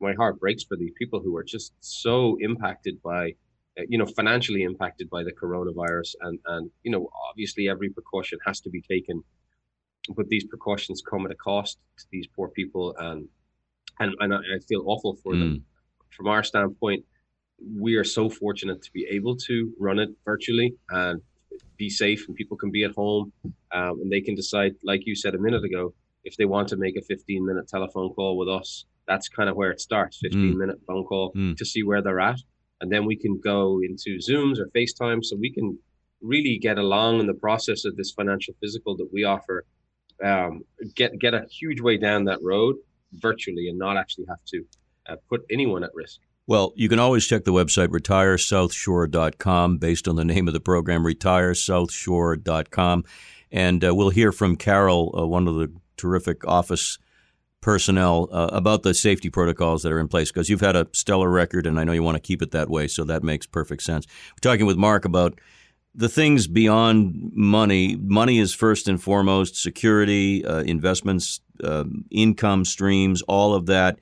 my 0.00 0.12
heart 0.14 0.38
breaks 0.38 0.64
for 0.64 0.76
these 0.76 0.92
people 0.98 1.20
who 1.20 1.36
are 1.36 1.44
just 1.44 1.72
so 1.80 2.36
impacted 2.40 3.00
by, 3.02 3.34
uh, 3.78 3.82
you 3.88 3.98
know, 3.98 4.06
financially 4.06 4.62
impacted 4.62 5.08
by 5.08 5.22
the 5.22 5.32
coronavirus, 5.32 6.14
and 6.20 6.38
and 6.46 6.70
you 6.82 6.90
know, 6.90 7.08
obviously 7.30 7.68
every 7.68 7.88
precaution 7.88 8.38
has 8.44 8.60
to 8.60 8.70
be 8.70 8.82
taken, 8.82 9.22
but 10.16 10.28
these 10.28 10.44
precautions 10.44 11.02
come 11.08 11.24
at 11.24 11.32
a 11.32 11.36
cost 11.36 11.78
to 11.98 12.04
these 12.10 12.26
poor 12.34 12.48
people, 12.48 12.94
and 12.98 13.28
and 14.00 14.14
and 14.20 14.34
I 14.34 14.58
feel 14.68 14.82
awful 14.86 15.16
for 15.22 15.32
mm. 15.32 15.40
them. 15.40 15.64
From 16.10 16.26
our 16.26 16.42
standpoint, 16.42 17.04
we 17.58 17.94
are 17.94 18.04
so 18.04 18.28
fortunate 18.28 18.82
to 18.82 18.90
be 18.92 19.06
able 19.10 19.36
to 19.36 19.72
run 19.78 19.98
it 19.98 20.10
virtually 20.24 20.74
and 20.90 21.20
be 21.76 21.88
safe 21.88 22.26
and 22.28 22.36
people 22.36 22.56
can 22.56 22.70
be 22.70 22.84
at 22.84 22.92
home 22.92 23.32
um, 23.72 24.00
and 24.00 24.10
they 24.10 24.20
can 24.20 24.34
decide 24.34 24.72
like 24.82 25.02
you 25.06 25.14
said 25.14 25.34
a 25.34 25.38
minute 25.38 25.64
ago 25.64 25.92
if 26.24 26.36
they 26.36 26.44
want 26.44 26.68
to 26.68 26.76
make 26.76 26.96
a 26.96 27.02
15 27.02 27.44
minute 27.44 27.68
telephone 27.68 28.12
call 28.14 28.36
with 28.36 28.48
us 28.48 28.84
that's 29.06 29.28
kind 29.28 29.48
of 29.48 29.56
where 29.56 29.70
it 29.70 29.80
starts 29.80 30.18
15 30.22 30.40
mm. 30.40 30.56
minute 30.56 30.78
phone 30.86 31.04
call 31.04 31.32
mm. 31.34 31.56
to 31.56 31.64
see 31.64 31.82
where 31.82 32.02
they're 32.02 32.20
at 32.20 32.38
and 32.80 32.90
then 32.90 33.04
we 33.04 33.16
can 33.16 33.38
go 33.40 33.80
into 33.82 34.18
zooms 34.18 34.58
or 34.58 34.68
facetime 34.76 35.24
so 35.24 35.36
we 35.36 35.52
can 35.52 35.78
really 36.20 36.58
get 36.58 36.78
along 36.78 37.20
in 37.20 37.26
the 37.26 37.34
process 37.34 37.84
of 37.84 37.96
this 37.96 38.12
financial 38.12 38.54
physical 38.60 38.96
that 38.96 39.08
we 39.12 39.24
offer 39.24 39.64
um, 40.24 40.62
get 40.94 41.18
get 41.18 41.34
a 41.34 41.44
huge 41.50 41.80
way 41.80 41.96
down 41.96 42.24
that 42.24 42.38
road 42.42 42.76
virtually 43.14 43.68
and 43.68 43.78
not 43.78 43.96
actually 43.96 44.24
have 44.28 44.44
to 44.46 44.64
uh, 45.08 45.16
put 45.28 45.42
anyone 45.50 45.82
at 45.82 45.90
risk 45.94 46.20
well, 46.46 46.72
you 46.76 46.88
can 46.88 46.98
always 46.98 47.26
check 47.26 47.44
the 47.44 47.52
website 47.52 47.88
retiresouthshore.com 47.88 49.78
based 49.78 50.08
on 50.08 50.16
the 50.16 50.24
name 50.24 50.48
of 50.48 50.54
the 50.54 50.60
program, 50.60 51.04
retiresouthshore.com. 51.04 53.04
And 53.50 53.84
uh, 53.84 53.94
we'll 53.94 54.10
hear 54.10 54.32
from 54.32 54.56
Carol, 54.56 55.14
uh, 55.16 55.26
one 55.26 55.46
of 55.46 55.56
the 55.56 55.70
terrific 55.96 56.46
office 56.46 56.98
personnel, 57.60 58.28
uh, 58.32 58.48
about 58.52 58.82
the 58.82 58.94
safety 58.94 59.30
protocols 59.30 59.82
that 59.82 59.92
are 59.92 60.00
in 60.00 60.08
place 60.08 60.32
because 60.32 60.48
you've 60.48 60.62
had 60.62 60.74
a 60.74 60.88
stellar 60.92 61.30
record 61.30 61.66
and 61.66 61.78
I 61.78 61.84
know 61.84 61.92
you 61.92 62.02
want 62.02 62.16
to 62.16 62.20
keep 62.20 62.42
it 62.42 62.50
that 62.50 62.68
way. 62.68 62.88
So 62.88 63.04
that 63.04 63.22
makes 63.22 63.46
perfect 63.46 63.82
sense. 63.82 64.06
We're 64.32 64.50
talking 64.50 64.66
with 64.66 64.76
Mark 64.76 65.04
about 65.04 65.38
the 65.94 66.08
things 66.08 66.48
beyond 66.48 67.30
money. 67.34 67.94
Money 67.96 68.38
is 68.38 68.54
first 68.54 68.88
and 68.88 69.00
foremost 69.00 69.54
security, 69.54 70.44
uh, 70.44 70.62
investments, 70.62 71.40
um, 71.62 72.06
income 72.10 72.64
streams, 72.64 73.22
all 73.22 73.54
of 73.54 73.66
that 73.66 74.00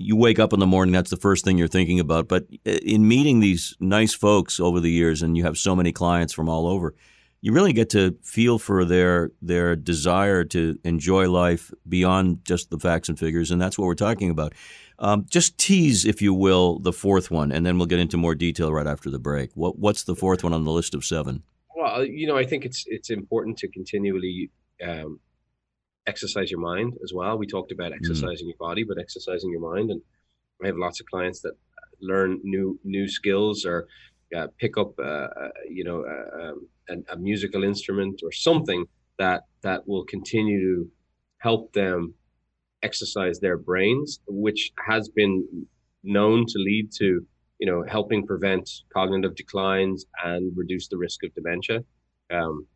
you 0.00 0.16
wake 0.16 0.38
up 0.38 0.52
in 0.52 0.60
the 0.60 0.66
morning, 0.66 0.92
that's 0.92 1.10
the 1.10 1.16
first 1.16 1.44
thing 1.44 1.58
you're 1.58 1.68
thinking 1.68 2.00
about. 2.00 2.26
But 2.26 2.46
in 2.64 3.06
meeting 3.06 3.40
these 3.40 3.76
nice 3.80 4.14
folks 4.14 4.58
over 4.58 4.80
the 4.80 4.90
years, 4.90 5.22
and 5.22 5.36
you 5.36 5.44
have 5.44 5.58
so 5.58 5.76
many 5.76 5.92
clients 5.92 6.32
from 6.32 6.48
all 6.48 6.66
over, 6.66 6.94
you 7.42 7.52
really 7.52 7.72
get 7.72 7.90
to 7.90 8.16
feel 8.22 8.58
for 8.58 8.84
their 8.84 9.30
their 9.42 9.76
desire 9.76 10.44
to 10.44 10.78
enjoy 10.84 11.30
life 11.30 11.70
beyond 11.88 12.44
just 12.44 12.70
the 12.70 12.78
facts 12.78 13.08
and 13.08 13.18
figures, 13.18 13.50
and 13.50 13.60
that's 13.60 13.78
what 13.78 13.86
we're 13.86 13.94
talking 13.94 14.30
about. 14.30 14.54
Um, 14.98 15.26
just 15.28 15.56
tease, 15.56 16.04
if 16.04 16.20
you 16.20 16.34
will, 16.34 16.78
the 16.78 16.92
fourth 16.92 17.30
one, 17.30 17.52
and 17.52 17.64
then 17.64 17.78
we'll 17.78 17.86
get 17.86 17.98
into 17.98 18.16
more 18.16 18.34
detail 18.34 18.72
right 18.72 18.86
after 18.86 19.10
the 19.10 19.18
break. 19.18 19.50
What 19.54 19.78
what's 19.78 20.04
the 20.04 20.14
fourth 20.14 20.42
one 20.42 20.52
on 20.52 20.64
the 20.64 20.72
list 20.72 20.94
of 20.94 21.04
seven? 21.04 21.42
Well, 21.74 22.04
you 22.04 22.26
know, 22.26 22.36
I 22.36 22.44
think 22.44 22.64
it's 22.64 22.84
it's 22.86 23.10
important 23.10 23.58
to 23.58 23.68
continually 23.68 24.50
um, 24.86 25.20
exercise 26.06 26.50
your 26.50 26.60
mind 26.60 26.94
as 27.02 27.12
well. 27.14 27.38
We 27.38 27.46
talked 27.46 27.72
about 27.72 27.92
mm. 27.92 27.96
exercising 27.96 28.46
mm. 28.46 28.50
your 28.50 28.58
body, 28.58 28.84
but 28.84 28.98
exercising 28.98 29.50
your 29.50 29.60
mind. 29.60 29.90
And 29.90 30.00
I 30.62 30.66
have 30.66 30.76
lots 30.76 31.00
of 31.00 31.06
clients 31.06 31.40
that 31.42 31.54
learn 32.00 32.40
new 32.42 32.78
new 32.84 33.08
skills 33.08 33.64
or 33.64 33.86
uh, 34.36 34.46
pick 34.58 34.78
up, 34.78 34.92
uh, 34.98 35.02
uh, 35.42 35.48
you 35.68 35.84
know, 35.84 36.04
uh, 36.04 36.42
um, 36.42 36.68
a, 36.88 37.14
a, 37.14 37.16
musical 37.16 37.64
instrument 37.64 38.20
or 38.22 38.32
something 38.32 38.84
that 39.18 39.42
that 39.62 39.86
will 39.88 40.04
continue 40.04 40.60
to 40.60 40.90
help 41.38 41.72
them 41.72 42.14
exercise 42.82 43.40
their 43.40 43.58
brains, 43.58 44.20
which 44.28 44.72
has 44.86 45.08
been 45.08 45.66
known 46.02 46.46
to 46.46 46.58
lead 46.58 46.90
to, 46.92 47.26
you 47.58 47.66
know, 47.66 47.84
helping 47.86 48.26
prevent 48.26 48.70
cognitive 48.92 49.34
declines 49.34 50.06
and 50.24 50.52
reduce 50.56 50.88
the 50.88 50.96
risk 50.96 51.22
of 51.24 51.34
dementia. 51.34 51.84
Um, 52.30 52.66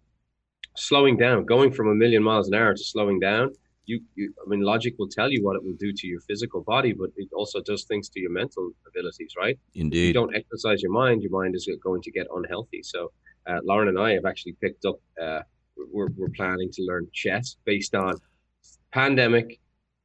slowing 0.76 1.16
down, 1.16 1.45
going 1.45 1.73
from 1.73 1.88
a 1.88 1.95
million 1.95 2.23
miles 2.23 2.49
an 2.49 2.54
hour 2.54 2.75
to 2.75 2.85
slowing 2.85 3.21
down, 3.21 3.50
you, 3.87 4.00
you, 4.14 4.33
I 4.45 4.49
mean, 4.49 4.61
logic 4.61 4.95
will 4.99 5.09
tell 5.09 5.31
you 5.31 5.45
what 5.45 5.57
it 5.57 5.62
will 5.62 5.76
do 5.78 5.93
to 5.93 6.07
your 6.07 6.21
physical 6.21 6.62
body, 6.62 6.93
but 6.93 7.11
it 7.16 7.28
also 7.35 7.61
does 7.61 7.85
things 7.85 8.09
to 8.11 8.21
your 8.21 8.31
mental 8.31 8.71
abilities, 8.88 9.35
right? 9.37 9.59
Indeed. 9.75 10.02
If 10.02 10.07
you 10.09 10.12
don't 10.14 10.35
exercise 10.35 10.83
your 10.83 10.93
mind, 10.93 11.23
your 11.23 11.33
mind 11.33 11.54
is 11.54 11.69
going 11.83 12.02
to 12.02 12.11
get 12.11 12.26
unhealthy. 12.35 12.83
So, 12.83 13.12
uh, 13.47 13.61
Lauren 13.62 13.88
and 13.88 13.99
I 13.99 14.12
have 14.12 14.25
actually 14.25 14.57
picked 14.61 14.85
up, 14.87 14.97
uh, 15.23 15.40
we're, 15.76 16.09
we're 16.16 16.31
planning 16.31 16.71
to 16.73 16.83
learn 16.83 17.07
chess 17.12 17.57
based 17.64 17.95
on 17.95 18.14
pandemic 18.93 19.61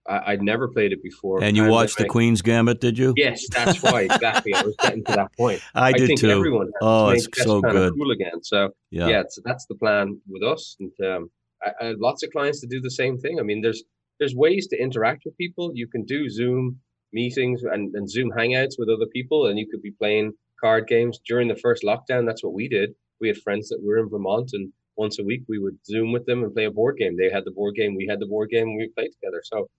I, 0.09 0.31
would 0.31 0.41
never 0.41 0.67
played 0.67 0.91
it 0.91 1.03
before. 1.03 1.43
And 1.43 1.55
you 1.55 1.67
watched 1.67 1.97
the 1.97 2.05
Queen's 2.05 2.41
Gambit, 2.41 2.81
did 2.81 2.97
you? 2.97 3.13
Yes, 3.15 3.47
that's 3.49 3.81
why 3.83 4.01
exactly. 4.01 4.53
I 4.53 4.63
was 4.63 4.75
getting 4.81 5.03
to 5.05 5.11
that 5.13 5.37
point. 5.37 5.61
I, 5.75 5.89
I 5.89 5.91
did 5.91 6.07
think 6.07 6.19
too. 6.19 6.31
Everyone 6.31 6.71
oh, 6.81 7.09
it's 7.09 7.27
so 7.43 7.61
good. 7.61 7.93
Cool 7.93 8.11
again. 8.11 8.43
So 8.43 8.69
yeah, 8.89 9.07
yeah 9.07 9.23
so 9.29 9.41
that's 9.45 9.65
the 9.67 9.75
plan 9.75 10.19
with 10.27 10.43
us, 10.43 10.75
and 10.79 10.91
um, 11.07 11.31
I, 11.63 11.87
I 11.87 11.95
lots 11.97 12.23
of 12.23 12.31
clients 12.31 12.59
to 12.61 12.67
do 12.67 12.81
the 12.81 12.91
same 12.91 13.17
thing. 13.17 13.39
I 13.39 13.43
mean, 13.43 13.61
there's 13.61 13.83
there's 14.19 14.35
ways 14.35 14.67
to 14.67 14.81
interact 14.81 15.23
with 15.25 15.37
people. 15.37 15.71
You 15.75 15.87
can 15.87 16.03
do 16.05 16.29
Zoom 16.29 16.79
meetings 17.13 17.63
and, 17.63 17.93
and 17.95 18.09
Zoom 18.09 18.31
hangouts 18.31 18.75
with 18.77 18.89
other 18.89 19.07
people, 19.13 19.47
and 19.47 19.59
you 19.59 19.67
could 19.67 19.81
be 19.81 19.91
playing 19.91 20.33
card 20.59 20.87
games 20.87 21.19
during 21.25 21.47
the 21.47 21.55
first 21.55 21.83
lockdown. 21.83 22.25
That's 22.25 22.43
what 22.43 22.53
we 22.53 22.67
did. 22.67 22.95
We 23.21 23.27
had 23.27 23.37
friends 23.37 23.69
that 23.69 23.81
were 23.83 23.97
in 23.97 24.09
Vermont, 24.09 24.51
and 24.53 24.71
once 24.95 25.19
a 25.19 25.23
week 25.23 25.43
we 25.47 25.59
would 25.59 25.77
Zoom 25.85 26.11
with 26.11 26.25
them 26.25 26.43
and 26.43 26.53
play 26.53 26.65
a 26.65 26.71
board 26.71 26.97
game. 26.97 27.15
They 27.15 27.29
had 27.29 27.45
the 27.45 27.51
board 27.51 27.75
game, 27.75 27.95
we 27.95 28.07
had 28.07 28.19
the 28.19 28.25
board 28.25 28.49
game, 28.49 28.67
and 28.67 28.77
we 28.77 28.89
played 28.89 29.11
together. 29.13 29.41
So 29.43 29.69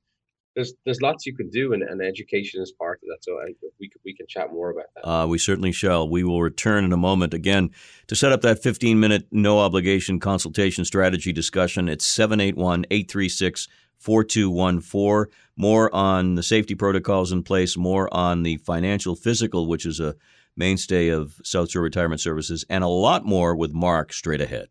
there's 0.55 0.75
there's 0.85 1.01
lots 1.01 1.27
you 1.27 1.35
can 1.35 1.49
do, 1.51 1.73
and, 1.73 1.83
and 1.83 2.03
education 2.03 2.63
is 2.63 2.73
part 2.73 3.01
of 3.03 3.09
that. 3.09 3.19
So 3.23 3.39
I, 3.41 3.53
we 3.79 3.89
can, 3.89 4.01
we 4.05 4.15
can 4.15 4.27
chat 4.27 4.53
more 4.53 4.71
about 4.71 4.87
that. 4.95 5.09
Uh, 5.09 5.27
we 5.27 5.39
certainly 5.39 5.73
shall. 5.73 6.09
We 6.09 6.25
will 6.25 6.43
return 6.43 6.85
in 6.85 6.93
a 6.93 6.97
moment 6.97 7.35
again 7.35 7.71
to 8.09 8.17
set 8.17 8.33
up 8.33 8.43
that 8.43 8.63
15 8.63 8.99
minute 8.99 9.27
no 9.31 9.61
obligation 9.61 10.19
consultation 10.19 10.85
strategy 10.85 11.33
discussion. 11.33 11.89
It's 11.89 12.07
781 12.07 12.87
836 12.91 13.69
4214. 13.99 15.33
More 15.57 15.95
on 15.95 16.35
the 16.35 16.43
safety 16.43 16.75
protocols 16.75 17.33
in 17.33 17.43
place, 17.43 17.77
more 17.77 18.13
on 18.15 18.43
the 18.43 18.57
financial 18.59 19.15
physical, 19.15 19.67
which 19.67 19.85
is 19.85 20.01
a 20.01 20.17
mainstay 20.57 21.09
of 21.09 21.41
South 21.45 21.71
Shore 21.71 21.83
Retirement 21.83 22.21
Services, 22.21 22.65
and 22.69 22.83
a 22.83 22.89
lot 22.89 23.25
more 23.25 23.55
with 23.55 23.73
Mark 23.73 24.13
straight 24.13 24.41
ahead. 24.41 24.69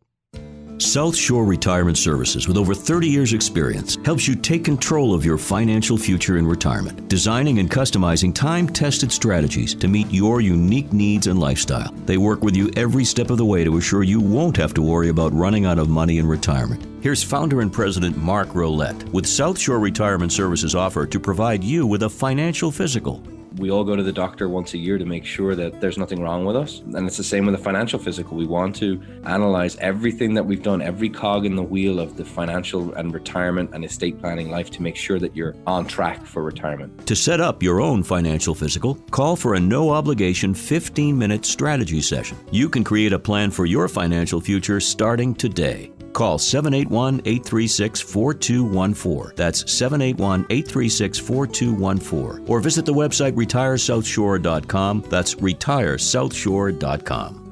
South 0.81 1.13
Shore 1.13 1.43
Retirement 1.43 1.97
Services, 1.97 2.47
with 2.47 2.55
over 2.55 2.73
30 2.73 3.05
years' 3.05 3.33
experience, 3.33 3.97
helps 4.05 4.29
you 4.29 4.35
take 4.35 4.63
control 4.63 5.13
of 5.13 5.25
your 5.25 5.37
financial 5.37 5.97
future 5.97 6.37
in 6.37 6.47
retirement, 6.47 7.09
designing 7.09 7.59
and 7.59 7.69
customizing 7.69 8.33
time 8.33 8.65
tested 8.65 9.11
strategies 9.11 9.75
to 9.75 9.89
meet 9.89 10.09
your 10.09 10.39
unique 10.39 10.93
needs 10.93 11.27
and 11.27 11.37
lifestyle. 11.37 11.91
They 12.05 12.17
work 12.17 12.43
with 12.43 12.55
you 12.55 12.71
every 12.77 13.03
step 13.03 13.29
of 13.29 13.37
the 13.37 13.45
way 13.45 13.65
to 13.65 13.75
assure 13.75 14.03
you 14.03 14.21
won't 14.21 14.55
have 14.55 14.73
to 14.75 14.81
worry 14.81 15.09
about 15.09 15.33
running 15.33 15.65
out 15.65 15.79
of 15.79 15.89
money 15.89 16.17
in 16.17 16.25
retirement. 16.25 17.03
Here's 17.03 17.23
founder 17.23 17.59
and 17.59 17.73
president 17.73 18.15
Mark 18.15 18.47
Rolette 18.49 19.03
with 19.11 19.27
South 19.27 19.59
Shore 19.59 19.79
Retirement 19.79 20.31
Services 20.31 20.75
offer 20.75 21.05
to 21.05 21.19
provide 21.19 21.61
you 21.61 21.85
with 21.85 22.03
a 22.03 22.09
financial 22.09 22.71
physical 22.71 23.21
we 23.57 23.71
all 23.71 23.83
go 23.83 23.95
to 23.95 24.03
the 24.03 24.13
doctor 24.13 24.47
once 24.49 24.73
a 24.73 24.77
year 24.77 24.97
to 24.97 25.05
make 25.05 25.25
sure 25.25 25.55
that 25.55 25.81
there's 25.81 25.97
nothing 25.97 26.21
wrong 26.21 26.45
with 26.45 26.55
us. 26.55 26.79
And 26.79 27.07
it's 27.07 27.17
the 27.17 27.23
same 27.23 27.45
with 27.45 27.55
the 27.55 27.61
financial 27.61 27.99
physical. 27.99 28.37
We 28.37 28.45
want 28.45 28.75
to 28.77 29.01
analyze 29.25 29.75
everything 29.77 30.33
that 30.35 30.45
we've 30.45 30.61
done, 30.61 30.81
every 30.81 31.09
cog 31.09 31.45
in 31.45 31.55
the 31.55 31.63
wheel 31.63 31.99
of 31.99 32.17
the 32.17 32.25
financial 32.25 32.93
and 32.93 33.13
retirement 33.13 33.71
and 33.73 33.83
estate 33.83 34.19
planning 34.19 34.49
life 34.49 34.69
to 34.71 34.81
make 34.81 34.95
sure 34.95 35.19
that 35.19 35.35
you're 35.35 35.55
on 35.65 35.87
track 35.87 36.25
for 36.25 36.43
retirement. 36.43 37.07
To 37.07 37.15
set 37.15 37.41
up 37.41 37.63
your 37.63 37.81
own 37.81 38.03
financial 38.03 38.53
physical, 38.53 38.95
call 39.11 39.35
for 39.35 39.55
a 39.55 39.59
no 39.59 39.89
obligation 39.89 40.53
15 40.53 41.17
minute 41.17 41.45
strategy 41.45 42.01
session. 42.01 42.37
You 42.51 42.69
can 42.69 42.83
create 42.83 43.13
a 43.13 43.19
plan 43.19 43.51
for 43.51 43.65
your 43.65 43.87
financial 43.87 44.41
future 44.41 44.79
starting 44.79 45.33
today. 45.33 45.91
Call 46.13 46.37
781 46.37 47.21
836 47.25 48.01
4214. 48.01 49.35
That's 49.35 49.71
781 49.71 50.45
836 50.49 51.19
4214. 51.19 52.45
Or 52.47 52.59
visit 52.59 52.85
the 52.85 52.93
website 52.93 53.33
retiresouthshore.com. 53.33 55.05
That's 55.09 55.35
retiresouthshore.com. 55.35 57.49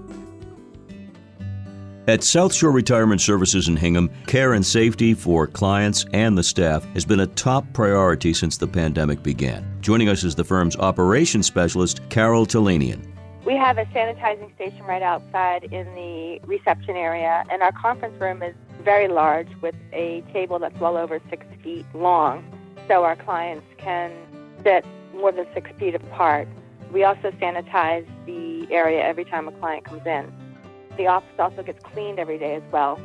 At 2.08 2.24
South 2.24 2.54
Shore 2.54 2.72
Retirement 2.72 3.20
Services 3.20 3.68
in 3.68 3.76
Hingham, 3.76 4.10
care 4.28 4.54
and 4.54 4.66
safety 4.66 5.14
for 5.14 5.46
clients 5.46 6.06
and 6.14 6.38
the 6.38 6.44
staff 6.44 6.86
has 6.94 7.04
been 7.04 7.20
a 7.20 7.28
top 7.28 7.66
priority 7.74 8.34
since 8.34 8.56
the 8.56 8.66
pandemic 8.66 9.22
began. 9.22 9.68
Joining 9.82 10.08
us 10.08 10.24
is 10.24 10.34
the 10.34 10.46
firm's 10.46 10.78
operations 10.78 11.48
specialist, 11.48 12.00
Carol 12.08 12.46
Talanian. 12.46 13.07
We 13.48 13.56
have 13.56 13.78
a 13.78 13.86
sanitizing 13.86 14.54
station 14.56 14.84
right 14.84 15.02
outside 15.02 15.64
in 15.64 15.96
the 15.96 16.42
reception 16.46 16.98
area, 16.98 17.46
and 17.50 17.62
our 17.62 17.72
conference 17.72 18.20
room 18.20 18.44
is 18.44 18.54
very 18.84 19.08
large 19.08 19.48
with 19.62 19.74
a 19.94 20.22
table 20.34 20.60
that's 20.60 20.78
well 20.82 20.98
over 20.98 21.22
six 21.30 21.46
feet 21.64 21.86
long, 21.94 22.44
so 22.90 23.06
our 23.06 23.16
clients 23.16 23.66
can 23.78 24.12
sit 24.66 24.84
more 25.16 25.32
than 25.32 25.46
six 25.54 25.72
feet 25.80 25.96
apart. 25.96 26.46
We 26.92 27.06
also 27.06 27.32
sanitize 27.32 28.06
the 28.26 28.68
area 28.70 29.02
every 29.02 29.24
time 29.24 29.48
a 29.48 29.54
client 29.54 29.86
comes 29.86 30.06
in. 30.06 30.30
The 30.98 31.08
office 31.08 31.40
also 31.40 31.64
gets 31.64 31.82
cleaned 31.82 32.20
every 32.20 32.38
day 32.38 32.56
as 32.56 32.64
well. 32.70 33.00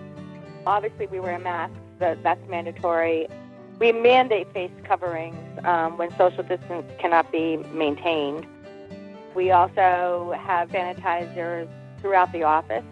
Obviously, 0.66 1.06
we 1.06 1.20
wear 1.20 1.38
masks, 1.38 1.76
that, 2.00 2.20
that's 2.24 2.44
mandatory. 2.48 3.28
We 3.78 3.92
mandate 3.92 4.52
face 4.52 4.72
coverings 4.82 5.38
um, 5.64 5.98
when 5.98 6.10
social 6.18 6.42
distance 6.42 6.90
cannot 6.98 7.30
be 7.30 7.58
maintained. 7.72 8.44
We 9.34 9.50
also 9.50 10.34
have 10.38 10.70
sanitizers 10.70 11.68
throughout 12.00 12.32
the 12.32 12.42
office, 12.42 12.84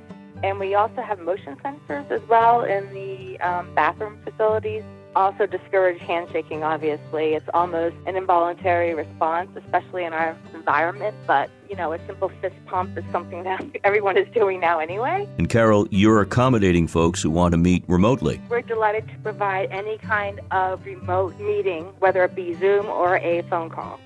and 0.42 0.58
we 0.58 0.74
also 0.74 1.02
have 1.02 1.18
motion 1.20 1.56
sensors 1.56 2.10
as 2.10 2.22
well 2.28 2.62
in 2.62 2.92
the 2.94 3.38
um, 3.40 3.74
bathroom 3.74 4.18
facilities 4.24 4.84
also 5.14 5.46
discourage 5.46 6.00
handshaking, 6.00 6.62
obviously. 6.62 7.34
It's 7.34 7.48
almost 7.54 7.96
an 8.06 8.16
involuntary 8.16 8.94
response, 8.94 9.50
especially 9.56 10.04
in 10.04 10.12
our 10.12 10.36
environment. 10.54 11.16
But, 11.26 11.50
you 11.68 11.76
know, 11.76 11.92
a 11.92 12.06
simple 12.06 12.30
fist 12.40 12.54
pump 12.66 12.96
is 12.96 13.04
something 13.10 13.42
that 13.44 13.64
everyone 13.84 14.16
is 14.16 14.28
doing 14.34 14.60
now 14.60 14.78
anyway. 14.78 15.28
And 15.38 15.48
Carol, 15.48 15.86
you're 15.90 16.20
accommodating 16.20 16.86
folks 16.86 17.22
who 17.22 17.30
want 17.30 17.52
to 17.52 17.58
meet 17.58 17.84
remotely. 17.88 18.40
We're 18.48 18.62
delighted 18.62 19.08
to 19.08 19.14
provide 19.22 19.70
any 19.70 19.98
kind 19.98 20.40
of 20.50 20.84
remote 20.84 21.38
meeting, 21.40 21.84
whether 21.98 22.24
it 22.24 22.34
be 22.34 22.54
Zoom 22.54 22.86
or 22.86 23.16
a 23.16 23.42
phone 23.42 23.70
call. 23.70 23.98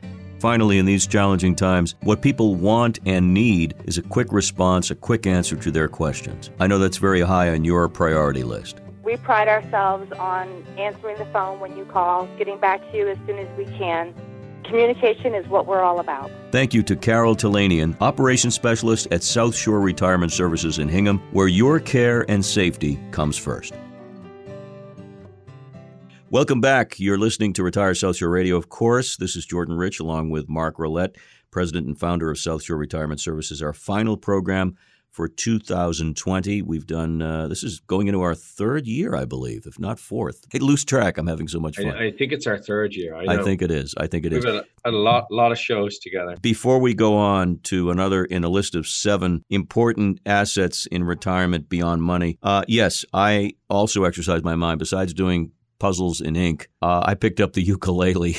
Finally, 0.45 0.77
in 0.77 0.85
these 0.85 1.07
challenging 1.07 1.57
times, 1.57 1.95
what 2.03 2.21
people 2.21 2.55
want 2.55 2.99
and 3.07 3.33
need 3.33 3.75
is 3.87 3.97
a 3.97 4.03
quick 4.03 4.31
response, 4.31 4.91
a 4.91 4.95
quick 4.95 5.27
answer 5.27 5.57
to 5.57 5.71
their 5.71 5.89
questions. 5.89 6.51
I 6.61 6.67
know 6.67 6.79
that's 6.79 6.99
very 6.99 7.23
high 7.23 7.49
on 7.49 7.65
your 7.65 7.89
priority 7.89 8.43
list. 8.43 8.83
We 9.03 9.17
pride 9.17 9.49
ourselves 9.49 10.13
on 10.13 10.63
answering 10.77 11.17
the 11.17 11.25
phone 11.33 11.61
when 11.61 11.79
you 11.79 11.87
call, 11.87 12.27
getting 12.37 12.59
back 12.59 12.83
to 12.91 12.99
you 12.99 13.09
as 13.09 13.17
soon 13.27 13.39
as 13.39 13.49
we 13.57 13.65
can. 13.79 14.15
Communication 14.65 15.35
is 15.35 15.49
what 15.49 15.65
we're 15.65 15.81
all 15.81 15.99
about. 15.99 16.31
Thank 16.53 16.75
you 16.75 16.83
to 16.83 16.95
Carol 16.95 17.35
Talanian, 17.35 17.97
Operations 18.03 18.55
Specialist 18.55 19.09
at 19.13 19.23
South 19.23 19.57
Shore 19.57 19.81
Retirement 19.81 20.31
Services 20.31 20.79
in 20.79 20.91
Hingham, 20.91 21.21
where 21.33 21.49
your 21.49 21.81
care 21.81 22.31
and 22.31 22.45
safety 22.45 23.01
comes 23.13 23.39
first. 23.39 23.73
Welcome 26.35 26.61
back. 26.61 26.99
You're 26.99 27.17
listening 27.17 27.53
to 27.53 27.63
Retire 27.63 27.95
South 27.95 28.17
Shore 28.17 28.29
Radio, 28.29 28.57
of 28.57 28.69
course. 28.69 29.17
This 29.17 29.37
is 29.37 29.47
Jordan 29.47 29.77
Rich 29.77 30.01
along 30.01 30.31
with 30.31 30.49
Mark 30.49 30.79
Rolette, 30.79 31.15
President 31.53 31.87
and 31.87 31.97
founder 31.97 32.29
of 32.29 32.41
South 32.41 32.65
Shore 32.65 32.77
Retirement 32.77 33.21
Services. 33.21 33.63
Our 33.63 33.73
final 33.73 34.17
program 34.17 34.75
for 35.13 35.29
2020. 35.29 36.61
We've 36.63 36.89
done, 36.89 37.23
uh, 37.23 37.47
this 37.47 37.63
is 37.63 37.79
going 37.79 38.09
into 38.09 38.21
our 38.21 38.35
third 38.35 38.89
year, 38.89 39.15
I 39.15 39.27
believe, 39.27 39.65
if 39.65 39.79
not 39.79 40.01
fourth. 40.01 40.45
Hey, 40.51 40.59
lose 40.59 40.85
track. 40.85 41.19
I'm 41.19 41.29
having 41.29 41.47
so 41.47 41.61
much 41.61 41.77
fun. 41.77 41.93
I, 41.93 42.07
I 42.07 42.11
think 42.11 42.33
it's 42.33 42.49
our 42.49 42.59
third 42.59 42.97
year. 42.97 43.15
I, 43.15 43.35
I, 43.35 43.43
think 43.45 43.63
it 43.63 43.71
is. 43.71 43.95
I 43.97 44.09
think 44.09 44.27
it 44.27 44.33
We've 44.33 44.45
is. 44.45 44.45
Had 44.45 44.65
a, 44.87 44.91
a 44.91 44.91
lot, 44.91 45.31
lot 45.31 45.53
of 45.53 45.59
shows 45.61 46.01
together. 46.01 46.37
Before 46.43 46.81
we 46.81 46.95
go 46.95 47.17
on 47.17 47.61
to 47.63 47.93
another 47.93 48.25
in 48.25 48.43
a 48.43 48.49
list 48.49 48.75
of 48.75 48.89
seven 48.89 49.45
important 49.51 50.19
assets 50.27 50.87
in 50.87 51.05
retirement 51.05 51.69
beyond 51.69 52.03
money, 52.03 52.39
uh, 52.43 52.65
yes, 52.67 53.05
I 53.15 53.53
also 53.71 54.03
exercise 54.03 54.43
my 54.43 54.57
mind. 54.57 54.81
Besides 54.81 55.15
doing 55.15 55.53
puzzles 55.85 56.23
in 56.23 56.35
ink, 56.35 56.71
uh, 56.81 57.03
I 57.05 57.13
picked 57.13 57.41
up 57.41 57.53
the 57.53 57.61
ukulele. 57.61 58.37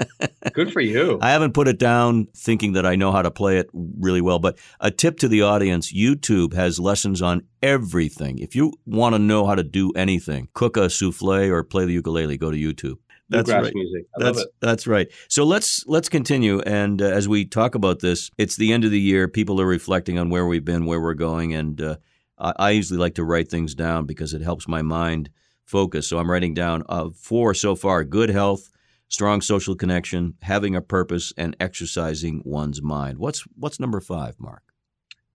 Good 0.52 0.74
for 0.74 0.82
you. 0.82 1.18
I 1.22 1.30
haven't 1.30 1.54
put 1.54 1.66
it 1.66 1.78
down 1.78 2.26
thinking 2.36 2.74
that 2.74 2.84
I 2.84 2.96
know 2.96 3.12
how 3.12 3.22
to 3.22 3.30
play 3.30 3.56
it 3.56 3.70
really 3.72 4.20
well, 4.20 4.38
but 4.38 4.58
a 4.78 4.90
tip 4.90 5.18
to 5.20 5.28
the 5.28 5.40
audience 5.40 5.90
YouTube 5.90 6.52
has 6.52 6.78
lessons 6.78 7.22
on 7.22 7.44
everything. 7.62 8.40
If 8.40 8.54
you 8.54 8.74
want 8.84 9.14
to 9.14 9.18
know 9.18 9.46
how 9.46 9.54
to 9.54 9.62
do 9.62 9.90
anything, 9.96 10.48
cook 10.52 10.76
a 10.76 10.90
souffle 10.90 11.50
or 11.50 11.64
play 11.64 11.86
the 11.86 11.94
ukulele, 11.94 12.36
go 12.36 12.50
to 12.50 12.58
YouTube. 12.58 12.98
That's 13.30 13.48
right. 13.48 13.72
Music. 13.74 14.04
I 14.14 14.24
that's, 14.24 14.46
That's 14.60 14.86
right. 14.86 15.10
So 15.28 15.44
let's 15.44 15.86
let's 15.86 16.10
continue. 16.10 16.60
And 16.60 17.00
uh, 17.00 17.06
as 17.06 17.26
we 17.26 17.46
talk 17.46 17.74
about 17.74 18.00
this, 18.00 18.30
it's 18.36 18.56
the 18.56 18.74
end 18.74 18.84
of 18.84 18.90
the 18.90 19.00
year. 19.00 19.28
People 19.28 19.58
are 19.62 19.66
reflecting 19.66 20.18
on 20.18 20.28
where 20.28 20.44
we've 20.44 20.66
been, 20.66 20.84
where 20.84 21.00
we're 21.00 21.14
going, 21.14 21.54
and 21.54 21.80
uh, 21.80 21.96
I, 22.36 22.52
I 22.58 22.70
usually 22.72 22.98
like 22.98 23.14
to 23.14 23.24
write 23.24 23.48
things 23.48 23.74
down 23.74 24.04
because 24.04 24.34
it 24.34 24.42
helps 24.42 24.68
my 24.68 24.82
mind 24.82 25.30
focus. 25.72 26.08
So 26.08 26.18
I'm 26.18 26.30
writing 26.30 26.54
down 26.54 26.84
uh, 26.88 27.08
four 27.10 27.54
so 27.54 27.74
far: 27.74 28.04
good 28.04 28.30
health, 28.30 28.70
strong 29.08 29.40
social 29.40 29.74
connection, 29.74 30.34
having 30.42 30.76
a 30.76 30.82
purpose, 30.82 31.32
and 31.36 31.56
exercising 31.58 32.42
one's 32.44 32.80
mind. 32.82 33.18
What's 33.18 33.40
what's 33.56 33.80
number 33.80 34.00
five, 34.00 34.34
Mark? 34.38 34.62